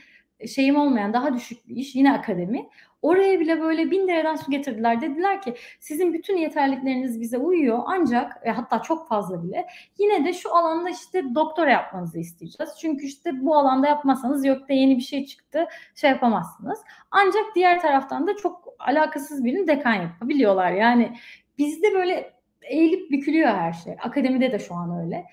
[0.49, 2.69] şeyim olmayan daha düşük bir iş yine akademi.
[3.03, 5.01] Oraya bile böyle bin dereden su getirdiler.
[5.01, 9.67] Dediler ki sizin bütün yeterlikleriniz bize uyuyor ancak e, hatta çok fazla bile
[9.99, 12.73] yine de şu alanda işte doktora yapmanızı isteyeceğiz.
[12.81, 16.79] Çünkü işte bu alanda yapmazsanız yok da yeni bir şey çıktı şey yapamazsınız.
[17.11, 20.73] Ancak diğer taraftan da çok alakasız birini dekan yapabiliyorlar.
[20.73, 21.17] Yani
[21.59, 23.97] bizde böyle eğilip bükülüyor her şey.
[24.03, 25.25] Akademide de şu an öyle.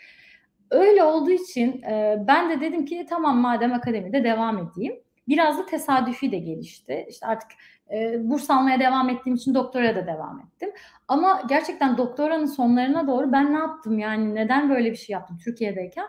[0.71, 4.95] Öyle olduğu için e, ben de dedim ki tamam madem akademide devam edeyim.
[5.27, 7.05] Biraz da tesadüfi de gelişti.
[7.10, 7.51] İşte artık
[7.93, 10.69] e, burs almaya devam ettiğim için doktora da devam ettim.
[11.07, 16.05] Ama gerçekten doktoranın sonlarına doğru ben ne yaptım yani neden böyle bir şey yaptım Türkiye'deyken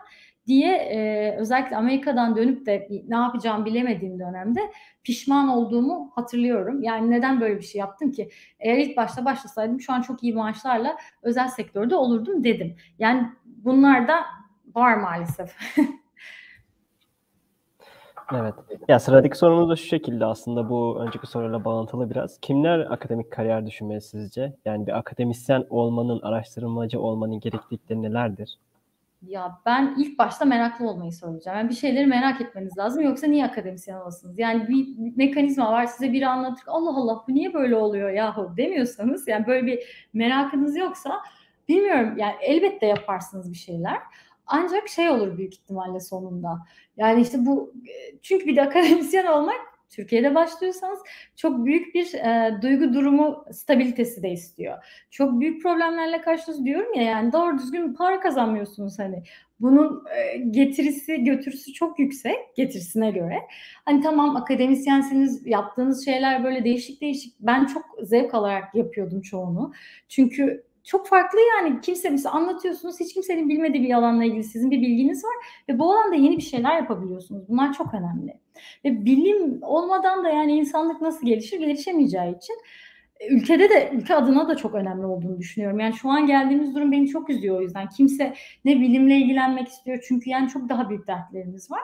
[0.47, 4.59] diye e, özellikle Amerika'dan dönüp de ne yapacağım bilemediğim dönemde
[5.03, 6.83] pişman olduğumu hatırlıyorum.
[6.83, 8.29] Yani neden böyle bir şey yaptım ki?
[8.59, 12.75] Eğer ilk başta başlasaydım şu an çok iyi maaşlarla özel sektörde olurdum dedim.
[12.99, 14.15] Yani bunlar da
[14.75, 15.55] var maalesef.
[18.33, 18.53] evet.
[18.87, 22.39] Ya sıradaki sorumuz da şu şekilde aslında bu önceki soruyla bağlantılı biraz.
[22.39, 24.53] Kimler akademik kariyer düşünmeli sizce?
[24.65, 28.59] Yani bir akademisyen olmanın, araştırmacı olmanın gereklilikleri nelerdir?
[29.27, 31.59] Ya ben ilk başta meraklı olmayı söyleyeceğim.
[31.59, 33.03] Yani bir şeyleri merak etmeniz lazım.
[33.03, 34.39] Yoksa niye akademisyen olasınız?
[34.39, 36.63] Yani bir, mekanizma var size biri anlatır.
[36.67, 41.21] Allah Allah bu niye böyle oluyor yahu demiyorsanız yani böyle bir merakınız yoksa
[41.69, 43.97] bilmiyorum yani elbette yaparsınız bir şeyler.
[44.47, 46.59] Ancak şey olur büyük ihtimalle sonunda.
[46.97, 47.73] Yani işte bu
[48.21, 50.99] çünkü bir de akademisyen olmak Türkiye'de başlıyorsanız
[51.35, 55.05] çok büyük bir e, duygu durumu stabilitesi de istiyor.
[55.11, 59.23] Çok büyük problemlerle karşınız diyorum ya yani doğru düzgün para kazanmıyorsunuz hani.
[59.59, 63.39] Bunun e, getirisi götürüsü çok yüksek getirisine göre.
[63.85, 67.33] Hani tamam akademisyensiniz yaptığınız şeyler böyle değişik değişik.
[67.39, 69.73] Ben çok zevk alarak yapıyordum çoğunu.
[70.07, 74.81] Çünkü çok farklı yani kimse mesela anlatıyorsunuz hiç kimsenin bilmediği bir alanla ilgili sizin bir
[74.81, 75.33] bilginiz var
[75.69, 77.49] ve bu alanda yeni bir şeyler yapabiliyorsunuz.
[77.49, 78.39] Bunlar çok önemli.
[78.85, 82.55] Ve bilim olmadan da yani insanlık nasıl gelişir gelişemeyeceği için
[83.19, 85.79] e, ülkede de ülke adına da çok önemli olduğunu düşünüyorum.
[85.79, 87.89] Yani şu an geldiğimiz durum beni çok üzüyor o yüzden.
[87.89, 88.33] Kimse
[88.65, 91.83] ne bilimle ilgilenmek istiyor çünkü yani çok daha büyük dertlerimiz var.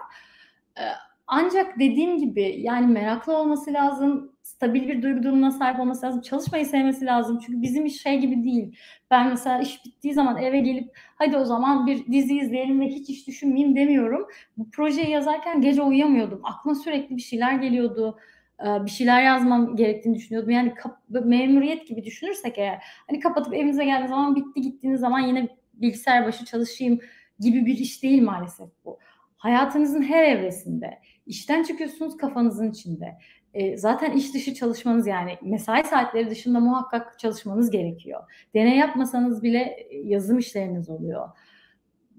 [1.32, 6.66] Ancak dediğim gibi yani meraklı olması lazım, stabil bir duygu durumuna sahip olması lazım, çalışmayı
[6.66, 7.40] sevmesi lazım.
[7.46, 8.76] Çünkü bizim iş şey gibi değil.
[9.12, 13.10] Ben mesela iş bittiği zaman eve gelip hadi o zaman bir dizi izleyelim ve hiç
[13.10, 14.28] iş düşünmeyeyim demiyorum.
[14.58, 16.42] Bu projeyi yazarken gece uyuyamıyordum.
[16.44, 18.18] Aklıma sürekli bir şeyler geliyordu
[18.62, 20.50] bir şeyler yazmam gerektiğini düşünüyordum.
[20.50, 20.74] Yani
[21.10, 26.46] memuriyet gibi düşünürsek eğer hani kapatıp evinize geldiğiniz zaman bitti gittiğiniz zaman yine bilgisayar başı
[26.46, 27.00] çalışayım
[27.40, 29.00] gibi bir iş değil maalesef bu.
[29.40, 33.18] Hayatınızın her evresinde işten çıkıyorsunuz kafanızın içinde.
[33.54, 38.24] E, zaten iş dışı çalışmanız yani mesai saatleri dışında muhakkak çalışmanız gerekiyor.
[38.54, 41.30] Deney yapmasanız bile yazım işleriniz oluyor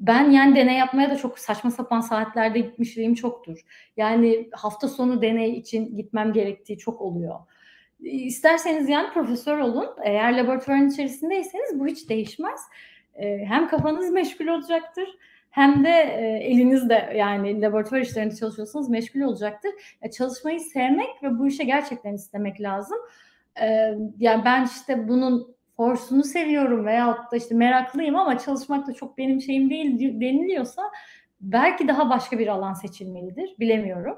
[0.00, 3.60] ben yani deney yapmaya da çok saçma sapan saatlerde gitmişliğim çoktur.
[3.96, 7.34] Yani hafta sonu deney için gitmem gerektiği çok oluyor.
[8.00, 9.88] İsterseniz yani profesör olun.
[10.04, 12.60] Eğer laboratuvarın içerisindeyseniz bu hiç değişmez.
[13.14, 15.08] Ee, hem kafanız meşgul olacaktır
[15.50, 19.70] hem de e, elinizde yani laboratuvar işlerinde çalışıyorsanız meşgul olacaktır.
[20.16, 22.98] çalışmayı sevmek ve bu işe gerçekten istemek lazım.
[23.60, 29.18] Ee, yani ben işte bunun forsunu seviyorum veyahut da işte meraklıyım ama çalışmak da çok
[29.18, 30.82] benim şeyim değil deniliyorsa
[31.40, 33.54] belki daha başka bir alan seçilmelidir.
[33.60, 34.16] Bilemiyorum.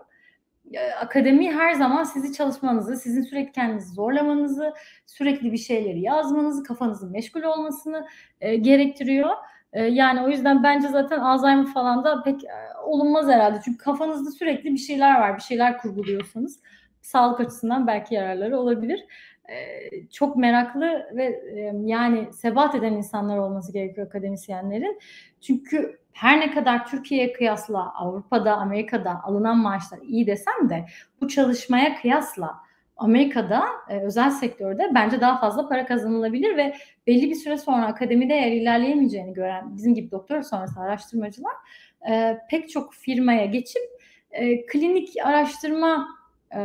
[1.00, 4.74] Akademi her zaman sizi çalışmanızı, sizin sürekli kendinizi zorlamanızı,
[5.06, 8.06] sürekli bir şeyleri yazmanızı, kafanızın meşgul olmasını
[8.40, 9.30] e, gerektiriyor.
[9.72, 12.48] E, yani o yüzden bence zaten Alzheimer falan da pek e,
[12.84, 13.60] olunmaz herhalde.
[13.64, 16.60] Çünkü kafanızda sürekli bir şeyler var, bir şeyler kurguluyorsanız
[17.00, 19.06] sağlık açısından belki yararları olabilir
[20.12, 21.42] çok meraklı ve
[21.84, 25.00] yani sebat eden insanlar olması gerekiyor akademisyenlerin.
[25.40, 30.86] Çünkü her ne kadar Türkiye'ye kıyasla Avrupa'da, Amerika'da alınan maaşlar iyi desem de
[31.20, 32.54] bu çalışmaya kıyasla
[33.02, 33.64] Amerika'da
[34.02, 36.74] özel sektörde bence daha fazla para kazanılabilir ve
[37.06, 41.52] belli bir süre sonra akademide eğer ilerleyemeyeceğini gören bizim gibi doktor sonrası araştırmacılar
[42.50, 43.82] pek çok firmaya geçip
[44.68, 46.08] klinik araştırma
[46.54, 46.58] e,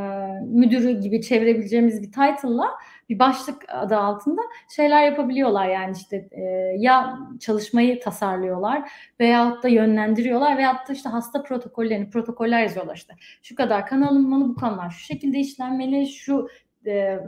[0.45, 2.67] müdürü gibi çevirebileceğimiz bir title'la
[3.09, 4.41] bir başlık adı altında
[4.75, 6.41] şeyler yapabiliyorlar yani işte e,
[6.77, 13.55] ya çalışmayı tasarlıyorlar veyahut da yönlendiriyorlar veyahut da işte hasta protokollerini protokoller yazıyorlar işte şu
[13.55, 16.47] kadar kan alınmalı bu kanlar şu şekilde işlenmeli şu
[16.85, 17.19] e,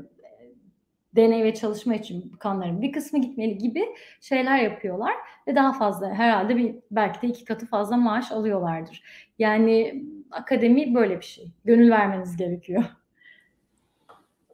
[1.16, 3.86] deney ve çalışma için kanların bir kısmı gitmeli gibi
[4.22, 5.14] şeyler yapıyorlar
[5.48, 9.04] ve daha fazla herhalde bir belki de iki katı fazla maaş alıyorlardır.
[9.40, 11.52] Yani akademi böyle bir şey.
[11.66, 12.84] Gönül vermeniz gerekiyor.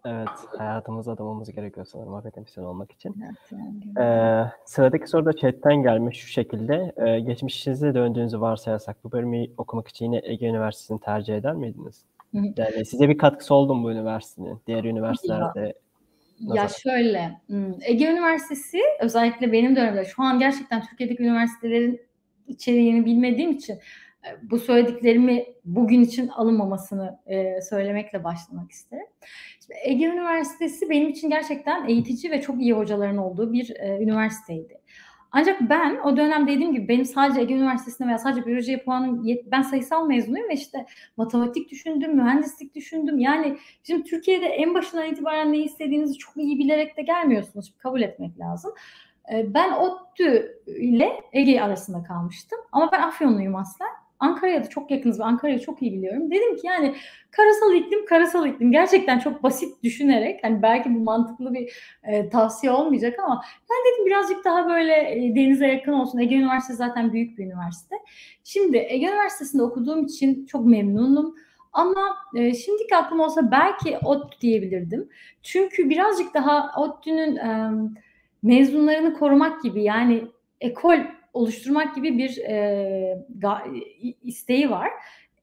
[0.06, 3.16] Evet, hayatımıza adamamız gerekiyor sanırım akademisyen olmak için.
[3.24, 6.94] Evet, ee, sıradaki soru da chatten gelmiş şu şekilde.
[6.98, 12.06] Ee, geçmişinize döndüğünüzü varsayarsak bu bölümü okumak için yine Ege Üniversitesi'ni tercih eder miydiniz?
[12.58, 14.60] Yani size bir katkısı oldu mu bu üniversitenin?
[14.68, 15.74] Diğer üniversitelerde
[16.42, 16.56] Nasıl?
[16.56, 17.42] Ya şöyle,
[17.82, 22.02] Ege Üniversitesi özellikle benim dönemde şu an gerçekten Türkiye'deki üniversitelerin
[22.48, 23.80] içeriğini bilmediğim için
[24.44, 29.08] bu söylediklerimi bugün için alınmamasını e, söylemekle başlamak isterim.
[29.84, 34.82] Ege Üniversitesi benim için gerçekten eğitici ve çok iyi hocaların olduğu bir e, üniversiteydi.
[35.38, 39.62] Ancak ben o dönem dediğim gibi benim sadece Ege Üniversitesi'nde veya sadece biyolojiye puanım ben
[39.62, 40.86] sayısal mezunuyum ve işte
[41.18, 43.20] matematik düşündüm, mühendislik düşündüm.
[43.20, 47.74] Yani bizim Türkiye'de en başından itibaren ne istediğinizi çok iyi bilerek de gelmiyorsunuz.
[47.78, 48.72] Kabul etmek lazım.
[49.34, 52.60] Ee, ben ODTÜ ile Ege arasında kalmıştım.
[52.72, 54.05] Ama ben Afyonluyum aslen.
[54.20, 56.32] Ankara'ya da çok yakınız ve Ankara'yı çok iyi biliyorum.
[56.32, 56.96] Dedim ki yani
[57.32, 58.72] karasal iklim, karasal iklim.
[58.72, 61.74] Gerçekten çok basit düşünerek hani belki bu mantıklı bir
[62.04, 66.20] e, tavsiye olmayacak ama ben dedim birazcık daha böyle e, denize yakın olsun.
[66.20, 67.96] Ege Üniversitesi zaten büyük bir üniversite.
[68.44, 71.36] Şimdi Ege Üniversitesi'nde okuduğum için çok memnunum.
[71.74, 75.10] Ama e, şimdiki aklım olsa belki ODTÜ diyebilirdim.
[75.44, 77.72] Çünkü birazcık daha ODTÜ'nün e,
[78.44, 80.24] mezunlarını korumak gibi yani
[80.62, 80.98] ekol
[81.36, 83.26] oluşturmak gibi bir e,
[84.24, 84.90] isteği var.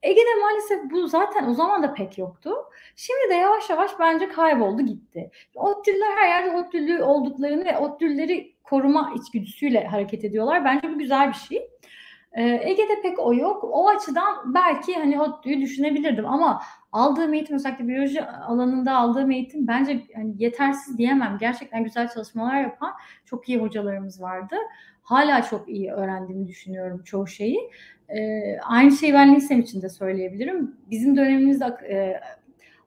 [0.03, 2.55] Ege'de maalesef bu zaten o zaman da pek yoktu.
[2.95, 5.31] Şimdi de yavaş yavaş bence kayboldu gitti.
[5.55, 10.65] ODTÜ'lüler her yerde ODTÜ'lü olduklarını ve ODTÜ'lüleri koruma içgüdüsüyle hareket ediyorlar.
[10.65, 11.69] Bence bu güzel bir şey.
[12.33, 13.63] Ee, Ege'de pek o yok.
[13.63, 20.03] O açıdan belki hani ODTÜ'yü düşünebilirdim ama aldığım eğitim özellikle biyoloji alanında aldığım eğitim bence
[20.15, 21.37] yani yetersiz diyemem.
[21.39, 22.93] Gerçekten güzel çalışmalar yapan
[23.25, 24.55] çok iyi hocalarımız vardı
[25.03, 27.71] hala çok iyi öğrendiğimi düşünüyorum çoğu şeyi.
[28.09, 28.19] E,
[28.59, 30.75] aynı şeyi ben lisem için de söyleyebilirim.
[30.89, 32.19] Bizim dönemimizde e,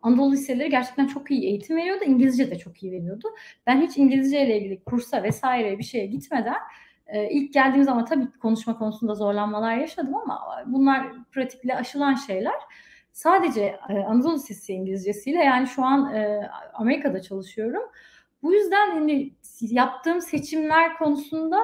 [0.02, 2.04] Anadolu liseleri gerçekten çok iyi eğitim veriyordu.
[2.04, 3.28] İngilizce de çok iyi veriyordu.
[3.66, 6.56] Ben hiç İngilizce ile ilgili kursa vesaire bir şeye gitmeden
[7.06, 12.54] e, ilk geldiğim zaman tabii konuşma konusunda zorlanmalar yaşadım ama bunlar pratikle aşılan şeyler.
[13.12, 17.82] Sadece e, Anadolu Lisesi İngilizcesiyle yani şu an e, Amerika'da çalışıyorum.
[18.42, 21.58] Bu yüzden hani yaptığım seçimler konusunda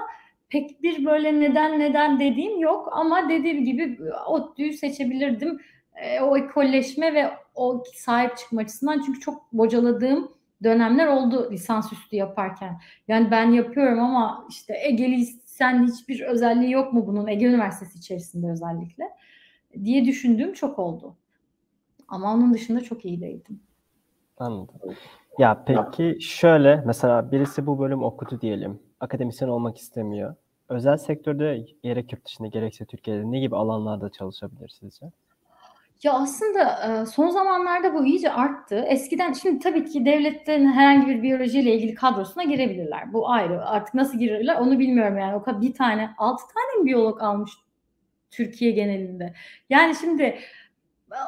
[0.53, 5.61] pek bir böyle neden neden dediğim yok ama dediğim gibi ODTÜ'yü seçebilirdim
[5.95, 12.81] e, o ekolleşme ve o sahip çıkma açısından çünkü çok bocaladığım dönemler oldu lisansüstü yaparken.
[13.09, 18.51] Yani ben yapıyorum ama işte Ege'li sen hiçbir özelliği yok mu bunun Ege Üniversitesi içerisinde
[18.51, 19.05] özellikle
[19.85, 21.17] diye düşündüğüm çok oldu.
[22.09, 23.61] Ama onun dışında çok iyi değildim.
[24.39, 24.95] Anladım.
[25.39, 28.81] Ya peki şöyle mesela birisi bu bölüm okudu diyelim.
[29.01, 30.35] Akademisyen olmak istemiyor.
[30.73, 35.07] Özel sektörde gerek yurt dışında gerekse Türkiye'de ne gibi alanlarda çalışabilir sizce?
[36.03, 38.85] Ya aslında son zamanlarda bu iyice arttı.
[38.89, 43.13] Eskiden şimdi tabii ki devletten herhangi bir biyolojiyle ilgili kadrosuna girebilirler.
[43.13, 43.67] Bu ayrı.
[43.67, 45.37] Artık nasıl girirler onu bilmiyorum yani.
[45.37, 47.53] O kadar bir tane, altı tane mi biyolog almış
[48.31, 49.35] Türkiye genelinde?
[49.71, 50.39] Yani şimdi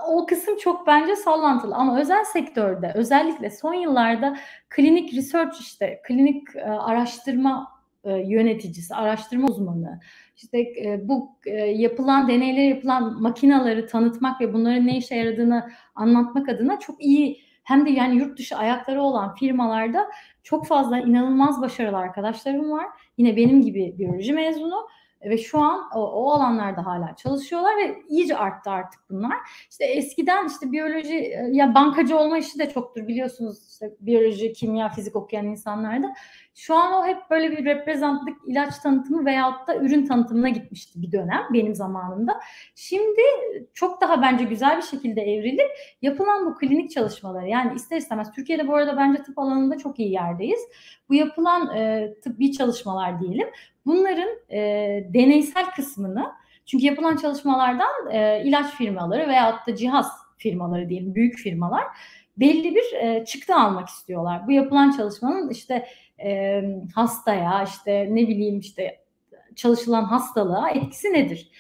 [0.09, 4.37] o kısım çok bence sallantılı ama özel sektörde özellikle son yıllarda
[4.68, 7.73] klinik research işte klinik araştırma
[8.10, 10.00] yöneticisi, araştırma uzmanı,
[10.36, 16.48] işte e, bu e, yapılan deneyleri yapılan makinaları tanıtmak ve bunların ne işe yaradığını anlatmak
[16.48, 20.10] adına çok iyi hem de yani yurt dışı ayakları olan firmalarda
[20.42, 22.86] çok fazla inanılmaz başarılı arkadaşlarım var.
[23.18, 24.88] Yine benim gibi biyoloji mezunu
[25.24, 29.36] ve şu an o, o alanlarda hala çalışıyorlar ve iyice arttı artık bunlar.
[29.70, 34.88] İşte eskiden işte biyoloji e, ya bankacı olma işi de çoktur biliyorsunuz işte biyoloji, kimya,
[34.88, 36.14] fizik okuyan insanlarda.
[36.54, 41.12] Şu an o hep böyle bir reprezentlik ilaç tanıtımı veyahut da ürün tanıtımına gitmişti bir
[41.12, 42.40] dönem benim zamanımda.
[42.74, 43.20] Şimdi
[43.74, 45.70] çok daha bence güzel bir şekilde evrilip
[46.02, 50.12] yapılan bu klinik çalışmaları yani ister istemez Türkiye'de bu arada bence tıp alanında çok iyi
[50.12, 50.60] yerdeyiz.
[51.08, 53.48] Bu yapılan e, tıbbi çalışmalar diyelim
[53.86, 54.60] bunların e,
[55.14, 56.32] deneysel kısmını
[56.66, 61.84] çünkü yapılan çalışmalardan e, ilaç firmaları veyahut da cihaz firmaları diyelim büyük firmalar
[62.36, 64.46] belli bir e, çıktı almak istiyorlar.
[64.46, 65.86] Bu yapılan çalışmanın işte
[66.20, 66.62] e,
[66.94, 69.05] hastaya işte ne bileyim işte
[69.57, 71.50] çalışılan hastalığa etkisi nedir?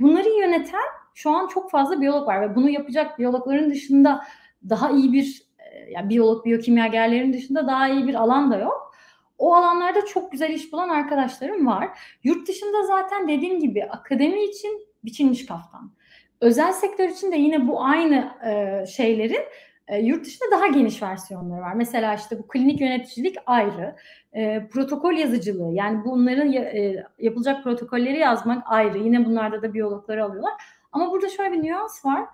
[0.00, 4.24] Bunları yöneten şu an çok fazla biyolog var ve bunu yapacak biyologların dışında
[4.68, 5.44] daha iyi bir
[5.90, 8.94] yani biyolog, biyokimyagerlerin dışında daha iyi bir alan da yok.
[9.38, 11.98] O alanlarda çok güzel iş bulan arkadaşlarım var.
[12.24, 15.92] Yurt dışında zaten dediğim gibi akademi için biçilmiş kaftan.
[16.40, 19.42] Özel sektör için de yine bu aynı e, şeylerin
[19.88, 21.74] e, yurt dışında daha geniş versiyonları var.
[21.74, 23.96] Mesela işte bu klinik yöneticilik ayrı.
[24.32, 28.98] E, protokol yazıcılığı yani bunların e, yapılacak protokolleri yazmak ayrı.
[28.98, 30.52] Yine bunlarda da biyologları alıyorlar.
[30.92, 32.24] Ama burada şöyle bir nüans var.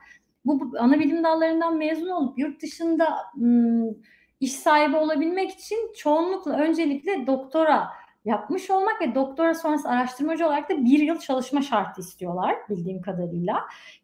[0.44, 3.96] Bu, bu ana bilim dallarından mezun olup yurt dışında ım,
[4.40, 7.88] iş sahibi olabilmek için çoğunlukla öncelikle doktora
[8.24, 13.60] yapmış olmak ve doktora sonrası araştırmacı olarak da bir yıl çalışma şartı istiyorlar bildiğim kadarıyla.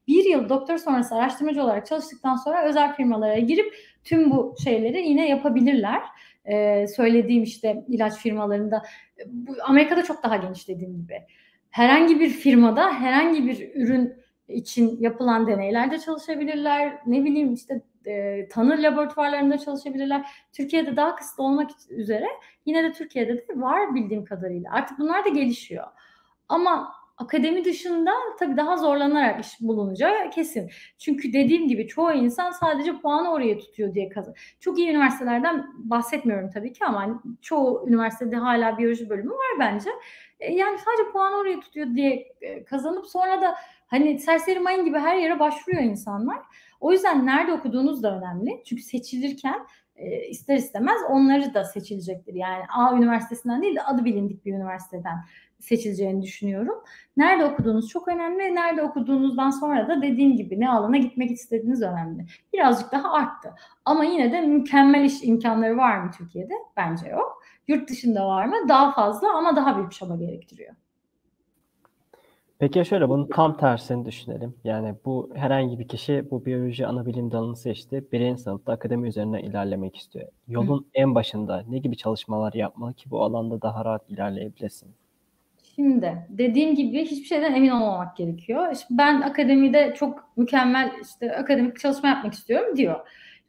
[0.08, 3.74] Bir yıl doktor sonrası araştırmacı olarak çalıştıktan sonra özel firmalara girip
[4.04, 6.02] tüm bu şeyleri yine yapabilirler.
[6.44, 8.82] Ee, söylediğim işte ilaç firmalarında
[9.26, 11.22] bu, Amerika'da çok daha geniş dediğim gibi.
[11.70, 14.14] Herhangi bir firmada herhangi bir ürün
[14.48, 16.98] için yapılan deneylerde çalışabilirler.
[17.06, 20.26] Ne bileyim işte e, tanı laboratuvarlarında çalışabilirler.
[20.52, 22.26] Türkiye'de daha kısıtlı olmak üzere
[22.66, 24.70] yine de Türkiye'de de var bildiğim kadarıyla.
[24.72, 25.86] Artık bunlar da gelişiyor.
[26.48, 30.70] Ama akademi dışında tabii daha zorlanarak iş bulunacağı kesin.
[30.98, 34.34] Çünkü dediğim gibi çoğu insan sadece puanı oraya tutuyor diye kazan.
[34.60, 39.90] Çok iyi üniversitelerden bahsetmiyorum tabii ki ama çoğu üniversitede hala biyoloji bölümü var bence.
[40.40, 43.56] E, yani sadece puanı oraya tutuyor diye e, kazanıp sonra da
[43.86, 46.38] hani serseri mayın gibi her yere başvuruyor insanlar.
[46.80, 48.62] O yüzden nerede okuduğunuz da önemli.
[48.66, 49.66] Çünkü seçilirken
[49.96, 52.34] e, ister istemez onları da seçilecektir.
[52.34, 55.16] Yani A üniversitesinden değil de adı bilindik bir üniversiteden
[55.58, 56.74] seçileceğini düşünüyorum.
[57.16, 58.54] Nerede okuduğunuz çok önemli.
[58.54, 62.26] Nerede okuduğunuzdan sonra da dediğim gibi ne alana gitmek istediğiniz önemli.
[62.52, 63.54] Birazcık daha arttı.
[63.84, 66.54] Ama yine de mükemmel iş imkanları var mı Türkiye'de?
[66.76, 67.42] Bence yok.
[67.68, 68.56] Yurt dışında var mı?
[68.68, 70.74] Daha fazla ama daha büyük çaba gerektiriyor.
[72.58, 74.54] Peki şöyle bunun tam tersini düşünelim.
[74.64, 78.04] Yani bu herhangi bir kişi bu biyoloji ana bilim dalını seçti.
[78.12, 80.28] Birinci sınıfta akademi üzerine ilerlemek istiyor.
[80.48, 80.84] Yolun Hı.
[80.94, 84.88] en başında ne gibi çalışmalar yapmalı ki bu alanda daha rahat ilerleyebilesin?
[85.76, 88.72] Şimdi dediğim gibi hiçbir şeyden emin olmamak gerekiyor.
[88.72, 93.00] İşte ben akademide çok mükemmel işte akademik çalışma yapmak istiyorum diyor.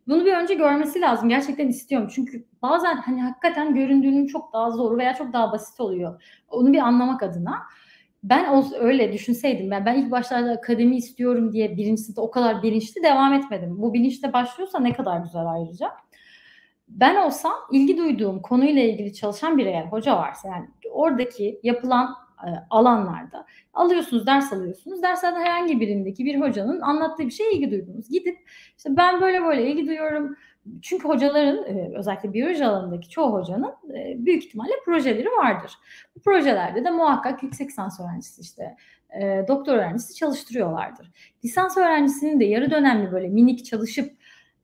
[0.08, 1.30] Bunu bir önce görmesi lazım.
[1.30, 2.10] Gerçekten istiyorum.
[2.16, 6.22] Çünkü bazen hani hakikaten göründüğünün çok daha zor veya çok daha basit oluyor.
[6.50, 7.56] Onu bir anlamak adına
[8.24, 12.64] ben o, öyle düşünseydim ben, ben ilk başlarda akademi istiyorum diye birinci sınıfta o kadar
[12.64, 13.82] bilinçli devam etmedim.
[13.82, 15.92] Bu bilinçle başlıyorsa ne kadar güzel ayrıca.
[16.88, 22.50] Ben olsam ilgi duyduğum konuyla ilgili çalışan bir eğer hoca varsa yani oradaki yapılan e,
[22.70, 25.04] alanlarda alıyorsunuz, ders alıyorsunuz.
[25.04, 28.10] Derslerde herhangi birindeki bir hocanın anlattığı bir şeye ilgi duydunuz.
[28.10, 28.38] Gidip
[28.78, 30.38] işte ben böyle böyle ilgi duyuyorum
[30.82, 35.74] çünkü hocaların e, özellikle biyoloji alanındaki çoğu hocanın e, büyük ihtimalle projeleri vardır.
[36.16, 38.76] Bu projelerde de muhakkak yüksek lisans öğrencisi işte
[39.22, 41.12] e, doktor öğrencisi çalıştırıyorlardır.
[41.46, 44.18] Lisans öğrencisinin de yarı dönemli böyle minik çalışıp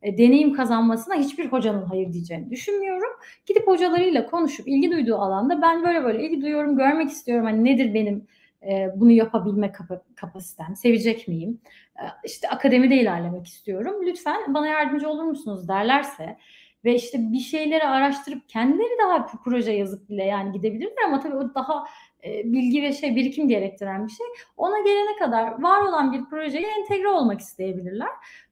[0.04, 3.10] deneyim kazanmasına hiçbir hocanın hayır diyeceğini düşünmüyorum.
[3.46, 7.46] Gidip hocalarıyla konuşup ilgi duyduğu alanda ben böyle böyle ilgi duyuyorum, görmek istiyorum.
[7.46, 8.28] Hani nedir benim
[8.70, 11.62] e, bunu yapabilme kap- kapasitem, sevecek miyim?
[12.00, 13.96] E, işte akademide ilerlemek istiyorum.
[14.06, 16.38] Lütfen bana yardımcı olur musunuz derlerse
[16.86, 21.56] ve işte bir şeyleri araştırıp kendileri daha proje yazıp bile yani gidebilirler ama tabii o
[21.56, 21.86] daha
[22.24, 24.28] e, bilgi ve şey birikim gerektiren bir şey.
[24.58, 28.10] Ona gelene kadar var olan bir projeye entegre olmak isteyebilirler.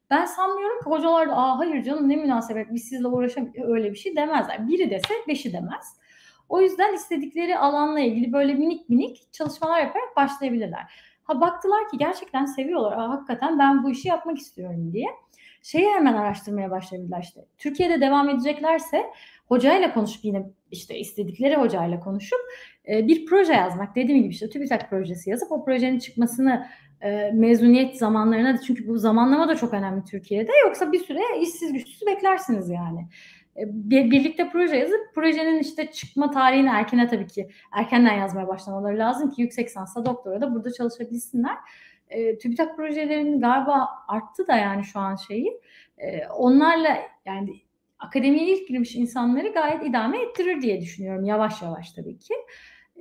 [0.10, 3.98] Ben sanmıyorum ki hocalar da Aa, hayır canım ne münasebet biz sizle uğraşamıyoruz öyle bir
[3.98, 4.68] şey demezler.
[4.68, 6.01] Biri dese beşi demez.
[6.52, 10.94] O yüzden istedikleri alanla ilgili böyle minik minik çalışmalar yaparak başlayabilirler.
[11.24, 12.98] Ha baktılar ki gerçekten seviyorlar.
[12.98, 15.08] Aa, hakikaten ben bu işi yapmak istiyorum diye.
[15.62, 17.46] Şeyi hemen araştırmaya başladılar işte.
[17.58, 19.06] Türkiye'de devam edeceklerse
[19.48, 22.40] hocayla konuşup yine işte istedikleri hocayla konuşup
[22.88, 23.96] e, bir proje yazmak.
[23.96, 26.68] Dediğim gibi işte TÜBİTAK projesi yazıp o projenin çıkmasını
[27.02, 30.52] e, mezuniyet zamanlarına da çünkü bu zamanlama da çok önemli Türkiye'de.
[30.66, 33.08] Yoksa bir süre işsiz güçsüz beklersiniz yani.
[33.58, 39.32] E, birlikte proje yazıp projenin işte çıkma tarihini erkene tabii ki erkenden yazmaya başlamaları lazım
[39.32, 41.58] ki yüksek lisansa doktora da burada çalışabilsinler.
[42.10, 45.62] E, TÜBİTAK projelerinin galiba arttı da yani şu an şeyi.
[45.98, 47.62] E, onlarla yani
[48.00, 52.34] akademiye ilk girmiş insanları gayet idame ettirir diye düşünüyorum yavaş yavaş tabii ki.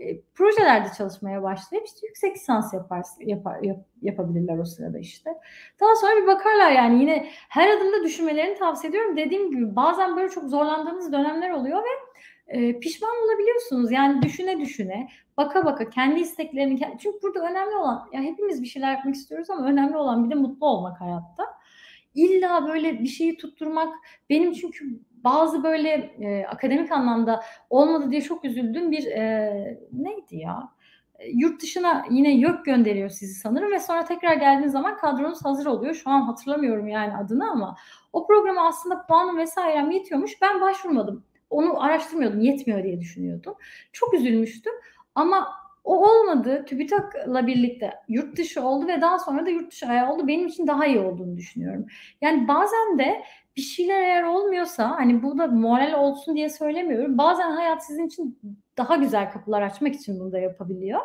[0.01, 5.31] E, projelerde çalışmaya başlayıp işte yüksek lisans yapar, yapar yap, yapabilirler o sırada işte.
[5.81, 9.17] Daha sonra bir bakarlar yani yine her adımda düşünmelerini tavsiye ediyorum.
[9.17, 12.11] Dediğim gibi bazen böyle çok zorlandığınız dönemler oluyor ve
[12.51, 13.93] e, pişman olabiliyorsunuz.
[13.93, 18.93] Yani düşüne düşüne, baka baka kendi isteklerini çünkü burada önemli olan ya hepimiz bir şeyler
[18.93, 21.45] yapmak istiyoruz ama önemli olan bir de mutlu olmak hayatta.
[22.15, 23.95] İlla böyle bir şeyi tutturmak
[24.31, 24.85] benim çünkü
[25.25, 25.89] bazı böyle
[26.21, 30.69] e, akademik anlamda olmadı diye çok üzüldüm bir e, neydi ya?
[31.19, 35.67] E, yurt dışına yine YÖK gönderiyor sizi sanırım ve sonra tekrar geldiğiniz zaman kadronuz hazır
[35.67, 35.95] oluyor.
[35.95, 37.77] Şu an hatırlamıyorum yani adını ama
[38.13, 40.43] o programa aslında puanım vesairem yetiyormuş.
[40.43, 41.25] Ben başvurmadım.
[41.51, 42.41] Onu araştırmıyordum.
[42.41, 43.55] Yetmiyor diye düşünüyordum.
[43.93, 44.73] Çok üzülmüştüm.
[45.15, 45.49] Ama
[45.85, 46.65] o olmadı.
[46.69, 50.29] TÜBİTAK'la birlikte yurt dışı oldu ve daha sonra da yurt dışı ayağı oldu.
[50.29, 51.87] Benim için daha iyi olduğunu düşünüyorum.
[52.21, 53.23] Yani bazen de
[53.61, 57.19] bir şeyler eğer olmuyorsa hani bu da moral olsun diye söylemiyorum.
[57.19, 58.39] Bazen hayat sizin için
[58.77, 61.01] daha güzel kapılar açmak için bunu da yapabiliyor.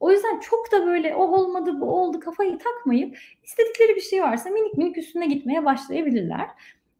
[0.00, 4.50] O yüzden çok da böyle o olmadı bu oldu kafayı takmayıp istedikleri bir şey varsa
[4.50, 6.48] minik minik üstüne gitmeye başlayabilirler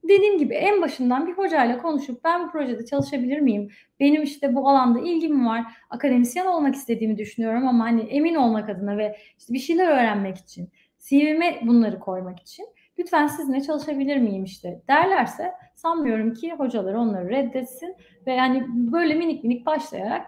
[0.09, 3.71] dediğim gibi en başından bir hocayla konuşup ben bu projede çalışabilir miyim?
[4.01, 5.65] Benim işte bu alanda ilgim var.
[5.91, 10.69] Akademisyen olmak istediğimi düşünüyorum ama hani emin olmak adına ve işte bir şeyler öğrenmek için,
[10.99, 12.67] CV'me bunları koymak için
[12.99, 17.97] lütfen sizinle çalışabilir miyim işte derlerse sanmıyorum ki hocalar onları reddetsin
[18.27, 20.27] ve yani böyle minik minik başlayarak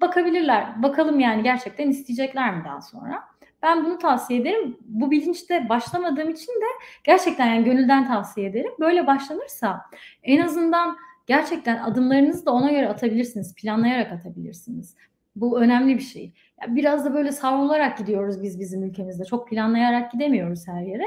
[0.00, 0.82] bakabilirler.
[0.82, 3.22] Bakalım yani gerçekten isteyecekler mi daha sonra?
[3.62, 4.76] Ben bunu tavsiye ederim.
[4.80, 6.66] Bu bilinçte başlamadığım için de
[7.04, 8.72] gerçekten yani gönülden tavsiye ederim.
[8.80, 9.82] Böyle başlanırsa
[10.22, 10.96] en azından
[11.26, 13.54] gerçekten adımlarınızı da ona göre atabilirsiniz.
[13.54, 14.96] Planlayarak atabilirsiniz.
[15.36, 16.32] Bu önemli bir şey.
[16.68, 19.24] Biraz da böyle savrularak gidiyoruz biz bizim ülkemizde.
[19.24, 21.04] Çok planlayarak gidemiyoruz her yere.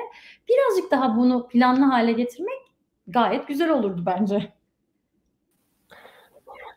[0.49, 2.59] Birazcık daha bunu planlı hale getirmek
[3.07, 4.53] gayet güzel olurdu bence.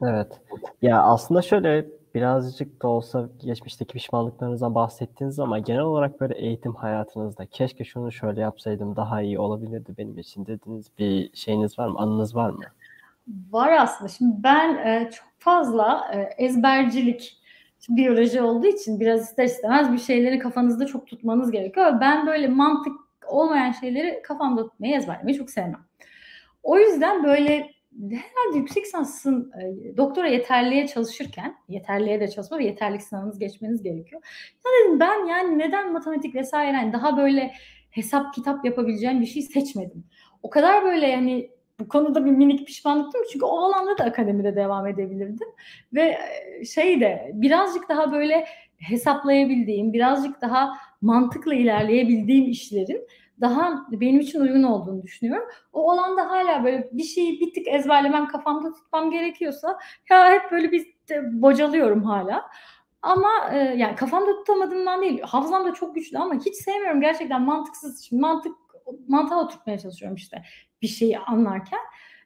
[0.02, 0.40] Evet.
[0.82, 7.46] Ya aslında şöyle birazcık da olsa geçmişteki pişmanlıklarınızdan bahsettiğiniz ama genel olarak böyle eğitim hayatınızda
[7.46, 11.98] keşke şunu şöyle yapsaydım daha iyi olabilirdi benim için dediğiniz bir şeyiniz var mı?
[11.98, 12.64] Anınız var mı?
[13.50, 14.08] Var aslında.
[14.08, 17.41] Şimdi ben e, çok fazla e, ezbercilik
[17.88, 22.00] biyoloji olduğu için biraz ister istemez bir şeyleri kafanızda çok tutmanız gerekiyor.
[22.00, 22.92] Ben böyle mantık
[23.26, 25.84] olmayan şeyleri kafamda tutmayı ezberlemeyi çok sevmem.
[26.62, 27.70] O yüzden böyle
[28.00, 34.22] herhalde yüksek lisansın e, doktora yeterliğe çalışırken, yeterliğe de çalışma ve yeterlik sınavınız geçmeniz gerekiyor.
[34.64, 37.52] Ya dedim ben yani neden matematik vesaire yani daha böyle
[37.90, 40.04] hesap kitap yapabileceğim bir şey seçmedim.
[40.42, 41.50] O kadar böyle yani
[41.80, 43.28] bu konuda bir minik pişmanlık değil mi?
[43.32, 45.48] Çünkü o alanda da akademide devam edebilirdim.
[45.94, 46.18] Ve
[46.74, 48.46] şey de birazcık daha böyle
[48.78, 53.06] hesaplayabildiğim, birazcık daha mantıkla ilerleyebildiğim işlerin
[53.40, 55.48] daha benim için uygun olduğunu düşünüyorum.
[55.72, 59.78] O alanda hala böyle bir şeyi bir tık ezberlemem, kafamda tutmam gerekiyorsa
[60.10, 60.86] ya hep böyle bir
[61.32, 62.50] bocalıyorum hala.
[63.02, 65.20] Ama e, yani kafamda tutamadığımdan değil.
[65.22, 68.02] Hafızam da çok güçlü ama hiç sevmiyorum gerçekten mantıksız.
[68.02, 68.56] Şimdi mantık
[69.08, 70.42] mantığa oturtmaya çalışıyorum işte
[70.82, 71.80] bir şeyi anlarken.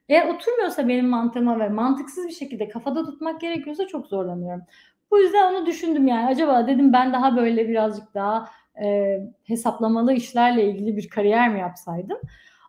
[0.08, 4.62] Eğer oturmuyorsa benim mantığıma ve mantıksız bir şekilde kafada tutmak gerekiyorsa çok zorlanıyorum.
[5.10, 6.26] Bu yüzden onu düşündüm yani.
[6.26, 8.48] Acaba dedim ben daha böyle birazcık daha
[8.82, 12.18] e, hesaplamalı işlerle ilgili bir kariyer mi yapsaydım?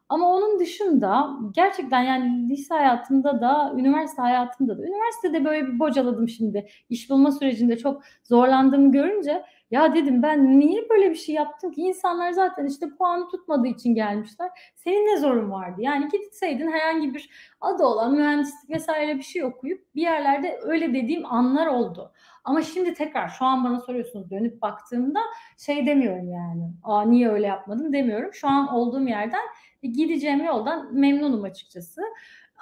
[0.10, 6.30] Ama onun dışında gerçekten yani lise hayatımda da, üniversite hayatımda da, üniversitede böyle bir bocaladım
[6.30, 6.68] şimdi.
[6.90, 11.82] İş bulma sürecinde çok zorlandığımı görünce Ya dedim ben niye böyle bir şey yaptım ki?
[11.82, 14.50] İnsanlar zaten işte puanı tutmadığı için gelmişler.
[14.76, 15.82] Senin ne zorun vardı?
[15.82, 17.30] Yani gitseydin herhangi bir
[17.62, 22.12] adı olan mühendislik vesaire bir şey okuyup bir yerlerde öyle dediğim anlar oldu.
[22.44, 25.20] Ama şimdi tekrar şu an bana soruyorsunuz dönüp baktığımda
[25.58, 26.72] şey demiyorum yani.
[26.84, 28.34] Aa niye öyle yapmadım demiyorum.
[28.34, 29.44] Şu an olduğum yerden
[29.82, 32.02] gideceğim yoldan memnunum açıkçası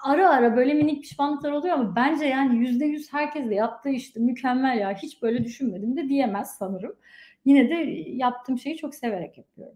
[0.05, 4.19] ara ara böyle minik pişmanlıklar oluyor ama bence yani yüzde yüz herkes de yaptığı işte
[4.19, 6.95] mükemmel ya hiç böyle düşünmedim de diyemez sanırım.
[7.45, 7.75] Yine de
[8.07, 9.75] yaptığım şeyi çok severek yapıyorum.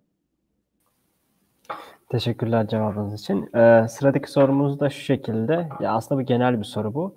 [2.10, 3.56] Teşekkürler cevabınız için.
[3.56, 5.70] Ee, sıradaki sorumuz da şu şekilde.
[5.80, 7.16] Ya aslında bu genel bir soru bu.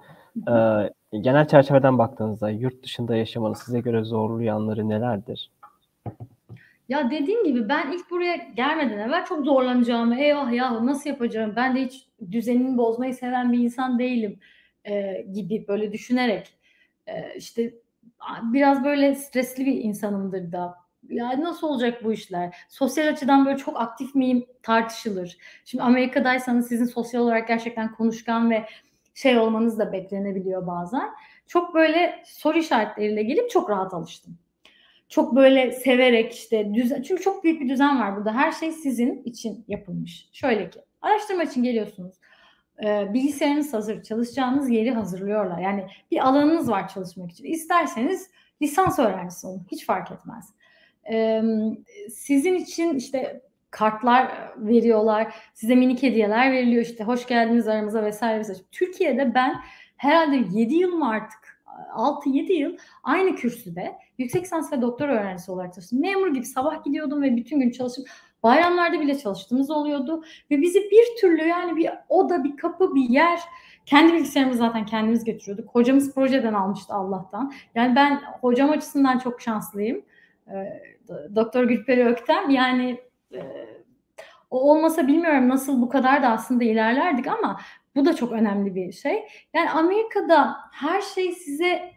[0.49, 5.51] Ee, genel çerçeveden baktığınızda yurt dışında yaşamanın size göre zorlu yanları nelerdir?
[6.93, 11.77] Ya dediğim gibi ben ilk buraya gelmeden evvel çok zorlanacağımı, eyvah ya nasıl yapacağım, ben
[11.77, 14.39] de hiç düzenini bozmayı seven bir insan değilim
[14.85, 16.55] e, gibi böyle düşünerek
[17.07, 17.75] e, işte
[18.43, 20.75] biraz böyle stresli bir insanımdır da.
[21.09, 22.57] Ya nasıl olacak bu işler?
[22.69, 25.39] Sosyal açıdan böyle çok aktif miyim tartışılır.
[25.65, 28.67] Şimdi Amerika'daysanız sizin sosyal olarak gerçekten konuşkan ve
[29.15, 31.11] şey olmanız da beklenebiliyor bazen.
[31.47, 34.42] Çok böyle soru işaretleriyle gelip çok rahat alıştım
[35.13, 38.35] çok böyle severek işte düzen çünkü çok büyük bir düzen var burada.
[38.35, 40.29] Her şey sizin için yapılmış.
[40.33, 42.15] Şöyle ki araştırma için geliyorsunuz.
[42.85, 45.59] Ee, bilgisayarınız hazır, çalışacağınız yeri hazırlıyorlar.
[45.59, 47.45] Yani bir alanınız var çalışmak için.
[47.45, 48.31] İsterseniz
[48.63, 49.67] lisans öğrencisi olun.
[49.71, 50.49] Hiç fark etmez.
[51.13, 51.43] Ee,
[52.11, 53.41] sizin için işte
[53.71, 55.35] kartlar veriyorlar.
[55.55, 56.83] Size minik hediyeler veriliyor.
[56.83, 58.61] İşte hoş geldiniz aramıza vesaire vesaire.
[58.73, 59.55] Türkiye'de ben
[59.97, 61.52] herhalde 7 yıl mı artık
[61.95, 66.01] 6-7 yıl aynı kürsüde yüksek lisans ve doktor öğrencisi olarak çalıştım.
[66.01, 68.09] Memur gibi sabah gidiyordum ve bütün gün çalışıp
[68.43, 70.25] bayramlarda bile çalıştığımız oluyordu.
[70.51, 73.41] Ve bizi bir türlü yani bir oda, bir kapı, bir yer
[73.87, 75.75] kendi bilgisayarımızı zaten kendimiz götürüyorduk.
[75.75, 77.53] Hocamız projeden almıştı Allah'tan.
[77.75, 80.03] Yani ben hocam açısından çok şanslıyım.
[80.49, 80.83] Ee,
[81.35, 83.01] doktor Gülperi Öktem yani
[83.35, 83.41] e,
[84.51, 87.61] o olmasa bilmiyorum nasıl bu kadar da aslında ilerlerdik ama
[87.97, 89.29] bu da çok önemli bir şey.
[89.55, 91.93] Yani Amerika'da her şey size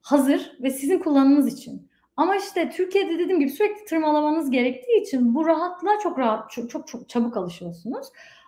[0.00, 1.88] hazır ve sizin kullanımınız için.
[2.16, 6.88] Ama işte Türkiye'de dediğim gibi sürekli tırmalamanız gerektiği için bu rahatlığa çok rahat, çok çok,
[6.88, 8.06] çok çabuk alışıyorsunuz.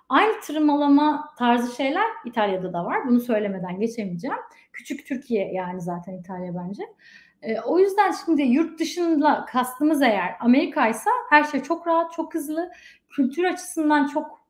[0.08, 3.08] Aynı tırmalama tarzı şeyler İtalya'da da var.
[3.08, 4.36] Bunu söylemeden geçemeyeceğim.
[4.72, 6.82] Küçük Türkiye yani zaten İtalya bence.
[7.42, 12.34] E, o yüzden şimdi yurt dışında kastımız eğer Amerika ise her şey çok rahat, çok
[12.34, 12.70] hızlı.
[13.08, 14.43] Kültür açısından çok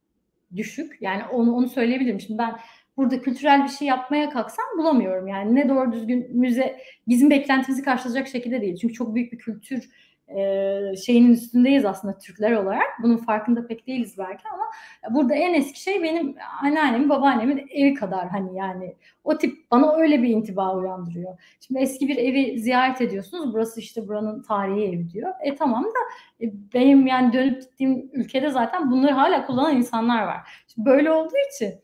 [0.56, 0.96] düşük.
[1.00, 2.20] Yani onu onu söyleyebilirim.
[2.20, 2.56] Şimdi ben
[2.96, 5.28] burada kültürel bir şey yapmaya kalksam bulamıyorum.
[5.28, 8.76] Yani ne doğru düzgün müze bizim beklentimizi karşılayacak şekilde değil.
[8.76, 9.90] Çünkü çok büyük bir kültür
[10.28, 13.02] e, şeyinin üstündeyiz aslında Türkler olarak.
[13.02, 14.64] Bunun farkında pek değiliz belki ama
[15.10, 20.22] burada en eski şey benim anneannemin, babaannemin evi kadar hani yani o tip bana öyle
[20.22, 21.38] bir intiba uyandırıyor.
[21.60, 23.54] Şimdi eski bir evi ziyaret ediyorsunuz.
[23.54, 25.32] Burası işte buranın tarihi evi diyor.
[25.42, 25.98] E tamam da
[26.44, 30.64] e, benim yani dönüp gittiğim ülkede zaten bunları hala kullanan insanlar var.
[30.74, 31.74] Şimdi böyle olduğu için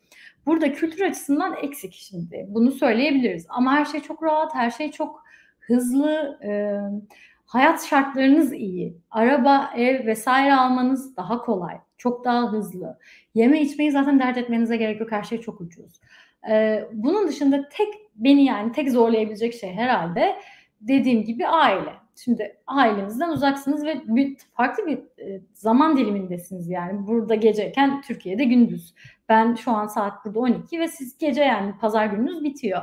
[0.46, 2.46] burada kültür açısından eksik şimdi.
[2.48, 3.46] Bunu söyleyebiliriz.
[3.48, 5.24] Ama her şey çok rahat, her şey çok
[5.60, 6.38] hızlı.
[6.44, 6.50] E,
[7.50, 8.98] hayat şartlarınız iyi.
[9.10, 11.78] Araba, ev vesaire almanız daha kolay.
[11.98, 12.98] Çok daha hızlı.
[13.34, 15.12] Yeme içmeyi zaten dert etmenize gerek yok.
[15.12, 16.00] Her şey çok ucuz.
[16.50, 20.36] Ee, bunun dışında tek beni yani tek zorlayabilecek şey herhalde
[20.80, 21.90] dediğim gibi aile.
[22.24, 27.06] Şimdi ailenizden uzaksınız ve bir, farklı bir e, zaman dilimindesiniz yani.
[27.06, 28.94] Burada geceyken Türkiye'de gündüz.
[29.28, 32.82] Ben şu an saat burada 12 ve siz gece yani pazar gününüz bitiyor.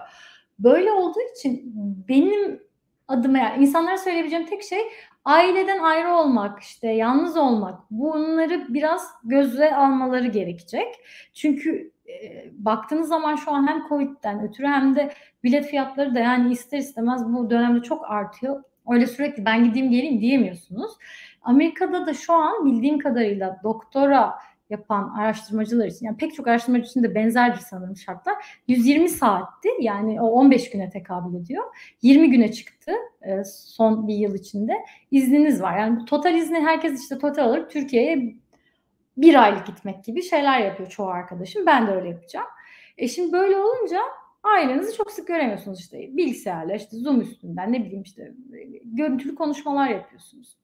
[0.59, 1.73] Böyle olduğu için
[2.07, 2.66] benim
[3.07, 4.81] adıma yani insanlara söyleyebileceğim tek şey
[5.25, 7.79] aileden ayrı olmak, işte yalnız olmak.
[7.91, 10.95] Bunları biraz göze almaları gerekecek.
[11.33, 16.51] Çünkü e, baktığınız zaman şu an hem Covid'den ötürü hem de bilet fiyatları da yani
[16.51, 18.63] ister istemez bu dönemde çok artıyor.
[18.89, 20.91] Öyle sürekli ben gideyim geleyim diyemiyorsunuz.
[21.41, 24.33] Amerika'da da şu an bildiğim kadarıyla doktora
[24.69, 28.35] yapan araştırmacılar için yani pek çok araştırmacı için de benzerdir sanırım şartlar.
[28.67, 31.63] 120 saatti yani o 15 güne tekabül ediyor.
[32.01, 32.91] 20 güne çıktı
[33.21, 34.73] e, son bir yıl içinde.
[35.11, 35.77] İzniniz var.
[35.79, 38.35] Yani total izni herkes işte total olarak Türkiye'ye
[39.17, 41.65] bir aylık gitmek gibi şeyler yapıyor çoğu arkadaşım.
[41.65, 42.47] Ben de öyle yapacağım.
[42.97, 44.01] E şimdi böyle olunca
[44.43, 48.33] ailenizi çok sık göremiyorsunuz işte bilgisayarla işte Zoom üstünden ne bileyim işte
[48.83, 50.57] görüntülü konuşmalar yapıyorsunuz.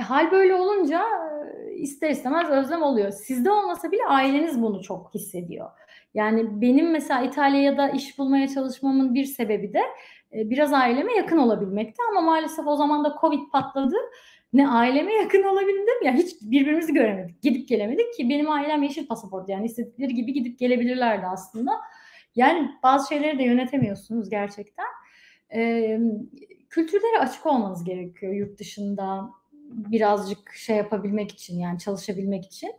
[0.00, 1.02] E, hal böyle olunca
[1.74, 3.10] ister istemez özlem oluyor.
[3.10, 5.70] Sizde olmasa bile aileniz bunu çok hissediyor.
[6.14, 9.82] Yani benim mesela İtalya'da iş bulmaya çalışmamın bir sebebi de
[10.32, 13.96] biraz aileme yakın olabilmekti ama maalesef o zaman da Covid patladı.
[14.52, 17.42] Ne aileme yakın olabildim ya hiç birbirimizi göremedik.
[17.42, 21.72] Gidip gelemedik ki benim ailem yeşil pasaport yani istedikleri gibi gidip gelebilirlerdi aslında.
[22.36, 24.86] Yani bazı şeyleri de yönetemiyorsunuz gerçekten.
[25.54, 26.00] Ee,
[26.70, 29.30] kültürlere açık olmanız gerekiyor yurt dışında
[29.70, 32.72] birazcık şey yapabilmek için yani çalışabilmek için.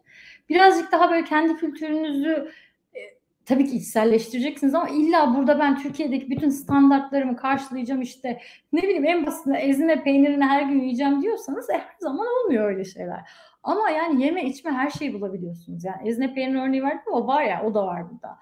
[0.49, 2.51] Birazcık daha böyle kendi kültürünüzü
[2.95, 2.99] e,
[3.45, 8.41] tabii ki içselleştireceksiniz ama illa burada ben Türkiye'deki bütün standartlarımı karşılayacağım işte
[8.73, 12.85] ne bileyim en basitinde ezine peynirini her gün yiyeceğim diyorsanız e, her zaman olmuyor öyle
[12.85, 13.29] şeyler.
[13.63, 15.83] Ama yani yeme içme her şeyi bulabiliyorsunuz.
[15.83, 18.39] Yani ezine peynir örneği verdim o var ya o da var burada.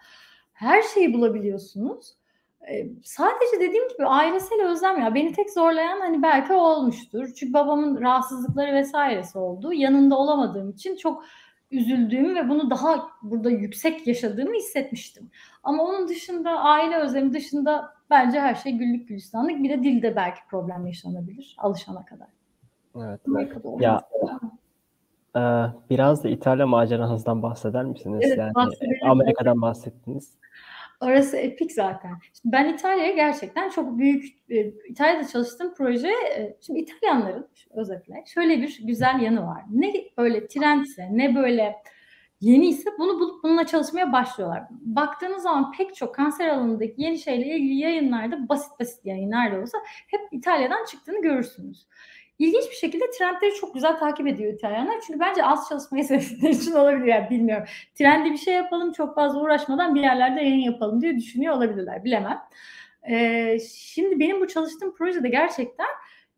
[0.53, 2.18] Her şeyi bulabiliyorsunuz.
[3.03, 7.29] Sadece dediğim gibi ailesel özlem ya beni tek zorlayan hani belki olmuştur.
[7.35, 9.73] Çünkü babamın rahatsızlıkları vesairesi oldu.
[9.73, 11.23] Yanında olamadığım için çok
[11.71, 15.31] üzüldüğümü ve bunu daha burada yüksek yaşadığımı hissetmiştim.
[15.63, 19.63] Ama onun dışında aile özlemi dışında bence her şey güllük gülistanlık.
[19.63, 22.27] Bir de dilde belki problem yaşanabilir alışana kadar.
[22.95, 23.21] Evet.
[23.79, 24.01] Ya
[25.35, 25.41] e,
[25.89, 28.21] biraz da İtalya maceranızdan bahseder misiniz?
[28.23, 28.53] Evet, yani
[29.03, 30.33] Amerika'dan bahsettiniz.
[31.01, 32.11] Orası epik zaten.
[32.41, 38.61] Şimdi ben İtalya'ya gerçekten çok büyük, e, İtalya'da çalıştığım proje, e, şimdi İtalyanların özellikle şöyle
[38.61, 39.63] bir güzel yanı var.
[39.71, 41.75] Ne böyle trendse, ne böyle
[42.41, 44.63] yeni ise bunu bulup bununla çalışmaya başlıyorlar.
[44.69, 49.77] Baktığınız zaman pek çok kanser alanındaki yeni şeyle ilgili yayınlarda basit basit yayınlar da olsa
[49.85, 51.87] hep İtalya'dan çıktığını görürsünüz.
[52.39, 54.95] İlginç bir şekilde trendleri çok güzel takip ediyor İtalyanlar.
[55.07, 57.05] Çünkü bence az çalışmayı sevdikleri için olabilir.
[57.05, 57.67] Yani bilmiyorum.
[57.95, 62.03] Trendi bir şey yapalım çok fazla uğraşmadan bir yerlerde yayın yapalım diye düşünüyor olabilirler.
[62.03, 62.39] Bilemem.
[63.09, 65.87] Ee, şimdi benim bu çalıştığım projede gerçekten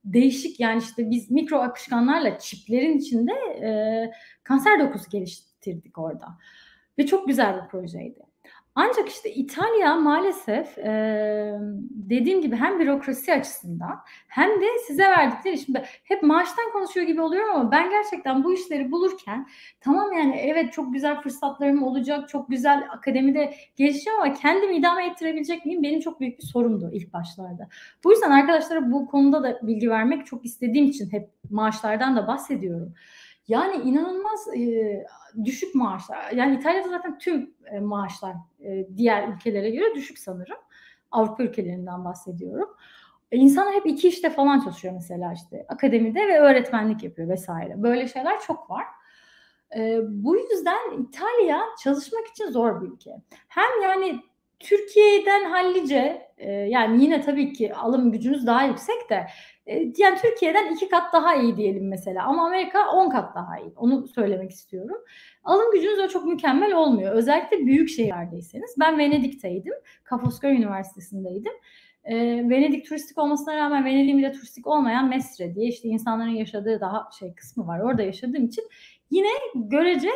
[0.06, 3.70] değişik yani işte biz mikro akışkanlarla çiplerin içinde e,
[4.44, 6.28] kanser dokusu geliştirdik orada.
[6.98, 8.31] Ve çok güzel bir projeydi.
[8.76, 11.60] Ancak işte İtalya maalesef e,
[11.90, 17.56] dediğim gibi hem bürokrasi açısından hem de size verdikleri şimdi hep maaştan konuşuyor gibi oluyorum
[17.56, 19.48] ama ben gerçekten bu işleri bulurken
[19.82, 25.66] tamam yani evet çok güzel fırsatlarım olacak, çok güzel akademide gelişeceğim ama kendimi idame ettirebilecek
[25.66, 25.84] miyim?
[25.84, 27.70] Benim çok büyük bir sorumdu ilk başlarda.
[28.04, 32.94] Bu yüzden arkadaşlara bu konuda da bilgi vermek çok istediğim için hep maaşlardan da bahsediyorum.
[33.48, 35.06] Yani inanılmaz e,
[35.46, 36.32] düşük maaşlar.
[36.32, 40.58] Yani İtalya'da zaten tüm e, maaşlar e, diğer ülkelere göre düşük sanırım.
[41.12, 42.70] Avrupa ülkelerinden bahsediyorum.
[43.32, 47.84] E, insanlar hep iki işte falan çalışıyor mesela işte akademide ve öğretmenlik yapıyor vesaire.
[47.84, 48.86] Böyle şeyler çok var.
[49.76, 53.12] E, bu yüzden İtalya çalışmak için zor bir ülke.
[53.48, 54.20] Hem yani
[54.64, 59.28] Türkiye'den hallice e, yani yine tabii ki alım gücünüz daha yüksek de
[59.66, 63.74] e, yani Türkiye'den iki kat daha iyi diyelim mesela ama Amerika on kat daha iyi.
[63.76, 64.98] Onu söylemek istiyorum.
[65.44, 67.16] Alım gücünüz o çok mükemmel olmuyor.
[67.16, 68.76] Özellikle büyük şehirlerdeyseniz.
[68.80, 69.74] Ben Venedik'teydim.
[70.04, 71.54] Kafosköy Üniversitesi'ndeydim.
[72.04, 72.16] E,
[72.50, 77.36] Venedik turistik olmasına rağmen Venedik'in bile turistik olmayan Mestre diye işte insanların yaşadığı daha şey
[77.36, 77.80] kısmı var.
[77.80, 78.64] Orada yaşadığım için
[79.12, 80.10] yine görece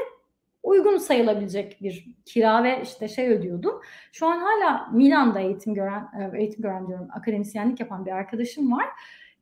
[0.65, 3.81] uygun sayılabilecek bir kira ve işte şey ödüyordum.
[4.11, 8.85] Şu an hala Milan'da eğitim gören, e, eğitim gören diyorum, akademisyenlik yapan bir arkadaşım var.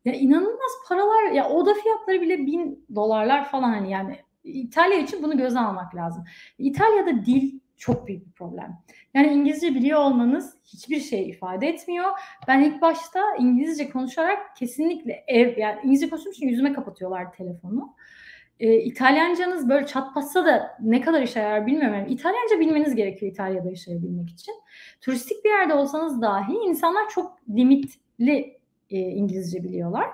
[0.06, 5.38] Ya inanılmaz paralar, ya oda fiyatları bile bin dolarlar falan hani yani İtalya için bunu
[5.38, 6.24] göze almak lazım.
[6.58, 8.78] İtalya'da dil çok büyük bir problem.
[9.14, 12.06] Yani İngilizce biliyor olmanız hiçbir şey ifade etmiyor.
[12.48, 17.96] Ben ilk başta İngilizce konuşarak kesinlikle ev yani İngilizce konuştuğum için yüzüme kapatıyorlar telefonu.
[18.64, 21.96] E, İtalyancanız böyle çatpatsa da ne kadar işe yarar bilmiyorum.
[21.96, 24.56] Yani İtalyanca bilmeniz gerekiyor İtalya'da yaşayabilmek için.
[25.02, 28.58] Turistik bir yerde olsanız dahi insanlar çok limitli
[28.90, 30.08] e, İngilizce biliyorlar.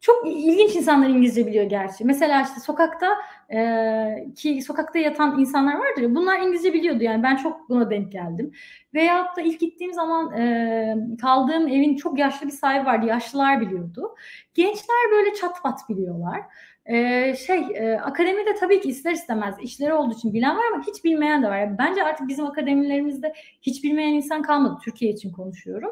[0.00, 2.04] Çok ilginç insanlar İngilizce biliyor gerçi.
[2.04, 3.08] Mesela işte sokakta
[3.54, 8.12] e, ki sokakta yatan insanlar vardır ya bunlar İngilizce biliyordu yani ben çok buna denk
[8.12, 8.52] geldim.
[8.94, 13.06] Veyahut da ilk gittiğim zaman e, kaldığım evin çok yaşlı bir sahibi vardı.
[13.06, 14.14] Yaşlılar biliyordu.
[14.54, 16.40] Gençler böyle çat pat biliyorlar.
[16.86, 21.04] Ee, şey e, akademide tabii ki ister istemez işleri olduğu için bilen var ama hiç
[21.04, 21.78] bilmeyen de var.
[21.78, 24.78] Bence artık bizim akademilerimizde hiç bilmeyen insan kalmadı.
[24.84, 25.90] Türkiye için konuşuyorum.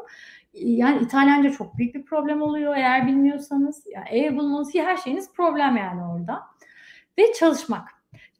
[0.54, 3.86] Yani İtalyanca çok büyük bir problem oluyor eğer bilmiyorsanız.
[3.94, 6.42] Yani ev bulmanız her şeyiniz problem yani orada.
[7.18, 7.88] Ve çalışmak.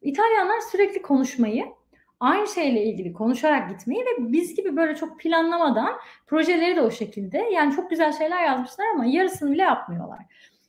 [0.01, 1.65] İtalyanlar sürekli konuşmayı
[2.19, 5.93] aynı şeyle ilgili konuşarak gitmeyi ve biz gibi böyle çok planlamadan
[6.27, 10.19] projeleri de o şekilde yani çok güzel şeyler yazmışlar ama yarısını bile yapmıyorlar.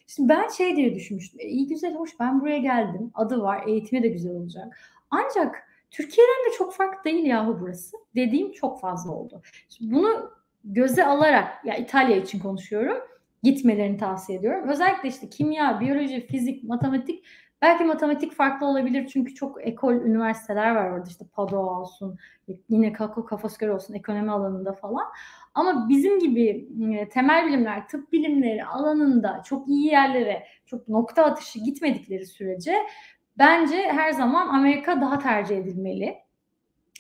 [0.07, 1.41] Şimdi ben şey diye düşünmüştüm.
[1.41, 3.11] E, iyi güzel hoş ben buraya geldim.
[3.15, 3.65] Adı var.
[3.67, 4.79] Eğitimi de güzel olacak.
[5.11, 7.97] Ancak Türkiye'den de çok farklı değil yahu burası.
[8.15, 9.43] Dediğim çok fazla oldu.
[9.69, 10.31] Şimdi bunu
[10.65, 12.97] göze alarak ya İtalya için konuşuyorum.
[13.43, 14.69] Gitmelerini tavsiye ediyorum.
[14.69, 17.25] Özellikle işte kimya, biyoloji, fizik, matematik
[17.65, 22.19] Belki matematik farklı olabilir çünkü çok ekol üniversiteler var orada işte Padua olsun,
[22.69, 25.07] yine Kako Kafaskör olsun ekonomi alanında falan.
[25.55, 31.59] Ama bizim gibi e, temel bilimler, tıp bilimleri alanında çok iyi yerlere, çok nokta atışı
[31.59, 32.75] gitmedikleri sürece
[33.39, 36.15] bence her zaman Amerika daha tercih edilmeli.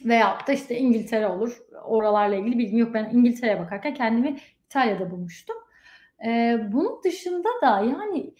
[0.04, 1.58] Veyahut da işte İngiltere olur.
[1.84, 2.94] Oralarla ilgili bilgim yok.
[2.94, 4.36] Ben İngiltere'ye bakarken kendimi
[4.66, 5.56] İtalya'da bulmuştum.
[6.26, 8.34] E, bunun dışında da yani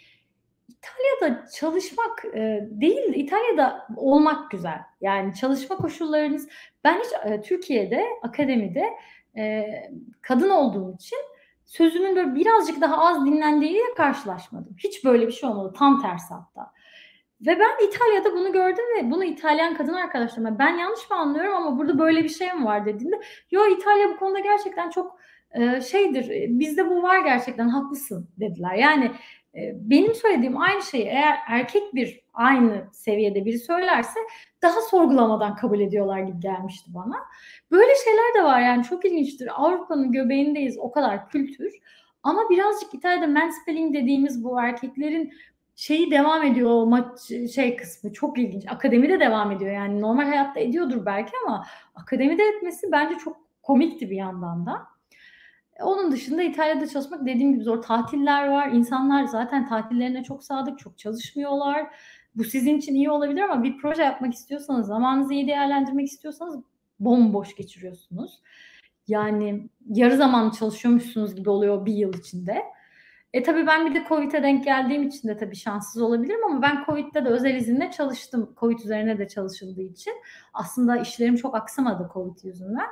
[0.69, 4.79] İtalya'da çalışmak e, değil, İtalya'da olmak güzel.
[5.01, 6.49] Yani çalışma koşullarınız,
[6.85, 8.85] ben hiç e, Türkiye'de, akademide
[9.37, 9.65] e,
[10.23, 11.19] kadın olduğum için
[11.65, 14.77] sözümün böyle birazcık daha az dinlendiğiyle karşılaşmadım.
[14.79, 15.75] Hiç böyle bir şey olmadı.
[15.79, 16.73] Tam tersi hatta.
[17.41, 21.79] Ve ben İtalya'da bunu gördüm ve bunu İtalyan kadın arkadaşlarıma ben yanlış mı anlıyorum ama
[21.79, 23.21] burada böyle bir şey mi var dediğinde
[23.51, 25.19] yo İtalya bu konuda gerçekten çok
[25.51, 28.75] e, şeydir bizde bu var gerçekten haklısın dediler.
[28.75, 29.13] Yani e,
[29.75, 34.21] benim söylediğim aynı şeyi eğer erkek bir aynı seviyede biri söylerse
[34.63, 37.17] daha sorgulamadan kabul ediyorlar gibi gelmişti bana.
[37.71, 39.63] Böyle şeyler de var yani çok ilginçtir.
[39.63, 41.73] Avrupa'nın göbeğindeyiz o kadar kültür.
[42.23, 45.33] Ama birazcık İtalya'da mansplaining dediğimiz bu erkeklerin
[45.77, 47.21] şeyi devam ediyor o maç
[47.55, 48.65] şey kısmı çok ilginç.
[48.69, 54.17] Akademide devam ediyor yani normal hayatta ediyordur belki ama akademide etmesi bence çok komikti bir
[54.17, 54.94] yandan da.
[55.81, 57.83] Onun dışında İtalya'da çalışmak dediğim gibi zor.
[57.83, 58.69] Tatiller var.
[58.69, 61.87] İnsanlar zaten tatillerine çok sadık, çok çalışmıyorlar.
[62.35, 66.61] Bu sizin için iyi olabilir ama bir proje yapmak istiyorsanız, zamanınızı iyi değerlendirmek istiyorsanız
[67.01, 68.41] bomboş geçiriyorsunuz.
[69.09, 72.63] Yani yarı zaman çalışıyormuşsunuz gibi oluyor bir yıl içinde.
[73.33, 76.85] E tabii ben bir de Covid'e denk geldiğim için de tabii şanssız olabilirim ama ben
[76.87, 78.55] Covid'de de özel izinle çalıştım.
[78.61, 80.13] Covid üzerine de çalışıldığı için.
[80.53, 82.87] Aslında işlerim çok aksamadı Covid yüzünden.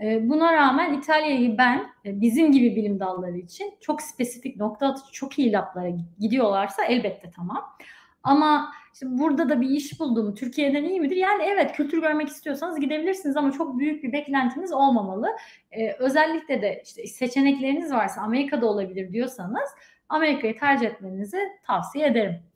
[0.00, 5.12] E, buna rağmen İtalya'yı ben e, bizim gibi bilim dalları için çok spesifik nokta atışı
[5.12, 5.90] çok iyi lablara
[6.20, 7.76] gidiyorlarsa elbette tamam.
[8.22, 10.34] Ama işte burada da bir iş buldum.
[10.34, 11.16] Türkiye'den iyi midir?
[11.16, 15.28] Yani evet kültür görmek istiyorsanız gidebilirsiniz ama çok büyük bir beklentiniz olmamalı.
[15.70, 19.70] Ee, özellikle de işte seçenekleriniz varsa Amerika'da olabilir diyorsanız
[20.08, 22.51] Amerika'yı tercih etmenizi tavsiye ederim.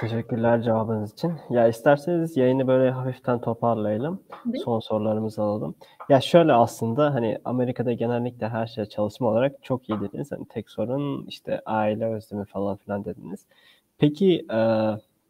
[0.00, 1.32] Teşekkürler cevabınız için.
[1.50, 4.22] Ya isterseniz yayını böyle hafiften toparlayalım.
[4.44, 4.64] Değil?
[4.64, 5.74] Son sorularımızı alalım.
[6.08, 10.32] Ya şöyle aslında hani Amerika'da genellikle her şey çalışma olarak çok iyi dediniz.
[10.32, 13.46] Hani tek sorun işte aile özlemi falan filan dediniz.
[13.98, 14.58] Peki e,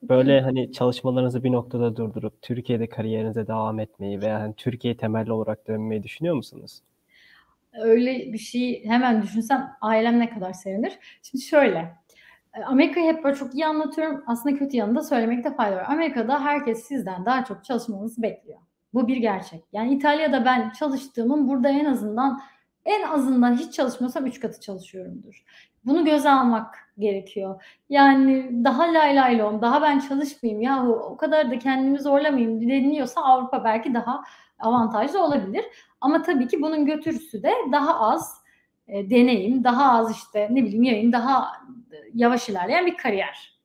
[0.03, 5.69] böyle hani çalışmalarınızı bir noktada durdurup Türkiye'de kariyerinize devam etmeyi veya hani Türkiye temelli olarak
[5.69, 6.81] dönmeyi düşünüyor musunuz?
[7.83, 10.99] Öyle bir şey hemen düşünsem ailem ne kadar sevinir.
[11.23, 12.00] Şimdi şöyle
[12.67, 14.25] Amerika'yı hep böyle çok iyi anlatıyorum.
[14.27, 15.85] Aslında kötü yanında söylemekte fayda var.
[15.89, 18.59] Amerika'da herkes sizden daha çok çalışmanızı bekliyor.
[18.95, 19.65] Bu bir gerçek.
[19.73, 22.41] Yani İtalya'da ben çalıştığımın burada en azından
[22.85, 25.45] en azından hiç çalışmıyorsam 3 katı çalışıyorumdur.
[25.85, 27.63] Bunu göze almak gerekiyor.
[27.89, 33.21] Yani daha lay lay lom, daha ben çalışmayayım ya o kadar da kendimi zorlamayayım deniliyorsa
[33.21, 34.23] Avrupa belki daha
[34.59, 35.65] avantajlı olabilir.
[36.01, 38.43] Ama tabii ki bunun götürüsü de daha az
[38.89, 41.53] e, deneyim, daha az işte ne bileyim yayın, daha
[42.15, 43.61] yavaş ilerleyen bir kariyer.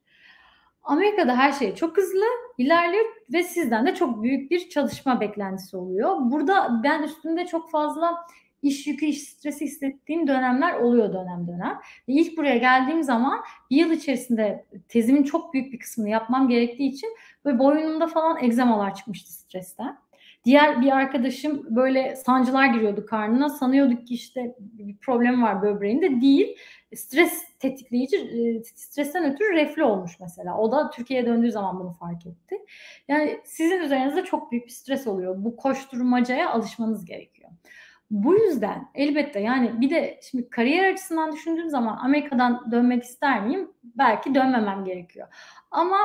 [0.84, 2.26] Amerika'da her şey çok hızlı
[2.58, 6.18] ilerliyor ve sizden de çok büyük bir çalışma beklentisi oluyor.
[6.20, 8.28] Burada ben üstünde çok fazla
[8.62, 11.80] iş yükü, iş stresi hissettiğim dönemler oluyor dönem dönem.
[12.10, 13.42] Ve ilk buraya geldiğim zaman
[13.72, 17.10] bir yıl içerisinde tezimin çok büyük bir kısmını yapmam gerektiği için
[17.46, 19.98] ve boynumda falan egzamalar çıkmıştı stresten.
[20.46, 23.50] Diğer bir arkadaşım böyle sancılar giriyordu karnına.
[23.50, 26.22] Sanıyorduk ki işte bir problem var böbreğinde.
[26.22, 26.58] Değil.
[26.96, 30.58] Stres tetikleyici, e, stresten ötürü reflü olmuş mesela.
[30.58, 32.56] O da Türkiye'ye döndüğü zaman bunu fark etti.
[33.08, 35.36] Yani sizin üzerinizde çok büyük bir stres oluyor.
[35.38, 37.50] Bu koşturmacaya alışmanız gerekiyor.
[38.12, 43.72] Bu yüzden elbette yani bir de şimdi kariyer açısından düşündüğüm zaman Amerika'dan dönmek ister miyim?
[43.84, 45.28] Belki dönmemem gerekiyor.
[45.72, 45.98] Ama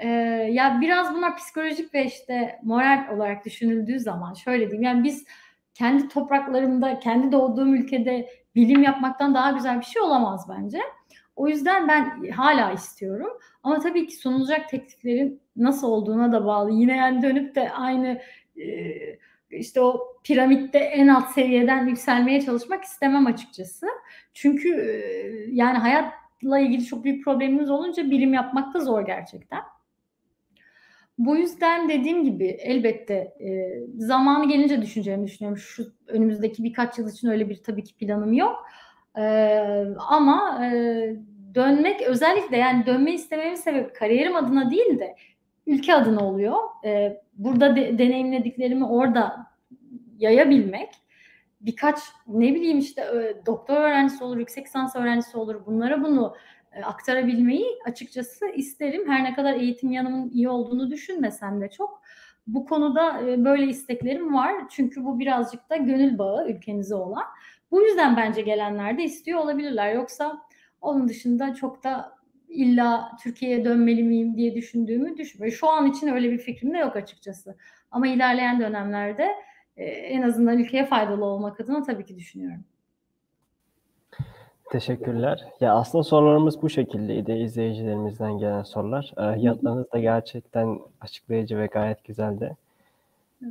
[0.00, 0.08] ee,
[0.52, 5.24] ya biraz bunlar psikolojik ve işte moral olarak düşünüldüğü zaman şöyle diyeyim yani biz
[5.74, 10.80] kendi topraklarımda, kendi doğduğum ülkede bilim yapmaktan daha güzel bir şey olamaz bence.
[11.36, 13.30] O yüzden ben hala istiyorum.
[13.62, 16.70] Ama tabii ki sunulacak tekliflerin nasıl olduğuna da bağlı.
[16.72, 18.20] Yine yani dönüp de aynı
[18.56, 18.66] e,
[19.50, 23.86] işte o piramitte en alt seviyeden yükselmeye çalışmak istemem açıkçası.
[24.34, 24.92] Çünkü e,
[25.52, 29.60] yani hayatla ilgili çok büyük problemimiz olunca bilim yapmak da zor gerçekten.
[31.20, 35.58] Bu yüzden dediğim gibi elbette e, zamanı gelince düşüneceğimi düşünüyorum.
[35.58, 38.66] Şu önümüzdeki birkaç yıl için öyle bir tabii ki planım yok.
[39.18, 39.24] E,
[40.08, 40.70] ama e,
[41.54, 45.14] dönmek özellikle yani dönmeyi istememin sebebi kariyerim adına değil de
[45.66, 46.56] ülke adına oluyor.
[46.84, 49.46] E, burada de, deneyimlediklerimi orada
[50.18, 50.88] yayabilmek
[51.60, 53.04] birkaç ne bileyim işte
[53.46, 55.66] doktor öğrencisi olur, yüksek lisans öğrencisi olur.
[55.66, 59.08] Bunlara bunu e, aktarabilmeyi açıkçası isterim.
[59.08, 62.02] Her ne kadar eğitim yanımın iyi olduğunu düşünmesem de çok.
[62.46, 64.54] Bu konuda e, böyle isteklerim var.
[64.70, 67.24] Çünkü bu birazcık da gönül bağı ülkenize olan.
[67.70, 69.94] Bu yüzden bence gelenler de istiyor olabilirler.
[69.94, 70.42] Yoksa
[70.80, 72.12] onun dışında çok da
[72.48, 75.58] illa Türkiye'ye dönmeli miyim diye düşündüğümü düşünmüyorum.
[75.58, 77.56] Şu an için öyle bir fikrim de yok açıkçası.
[77.90, 79.28] Ama ilerleyen dönemlerde
[79.76, 82.64] e, en azından ülkeye faydalı olmak adına tabii ki düşünüyorum.
[84.70, 85.44] Teşekkürler.
[85.60, 87.32] Ya aslında sorularımız bu şekildeydi.
[87.32, 89.12] izleyicilerimizden gelen sorular.
[89.16, 92.56] Ee, yanıtlarınız da gerçekten açıklayıcı ve gayet güzeldi.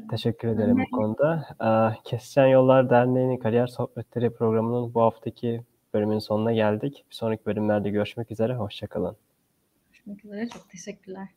[0.10, 1.46] Teşekkür ederim bu konuda.
[1.62, 5.62] Ee, Kesişen Yollar Derneği'nin Kariyer Sohbetleri programının bu haftaki
[5.94, 7.06] bölümün sonuna geldik.
[7.10, 8.56] Bir sonraki bölümlerde görüşmek üzere.
[8.56, 9.16] Hoşçakalın.
[9.92, 10.50] Görüşmek üzere.
[10.50, 11.28] Çok teşekkürler.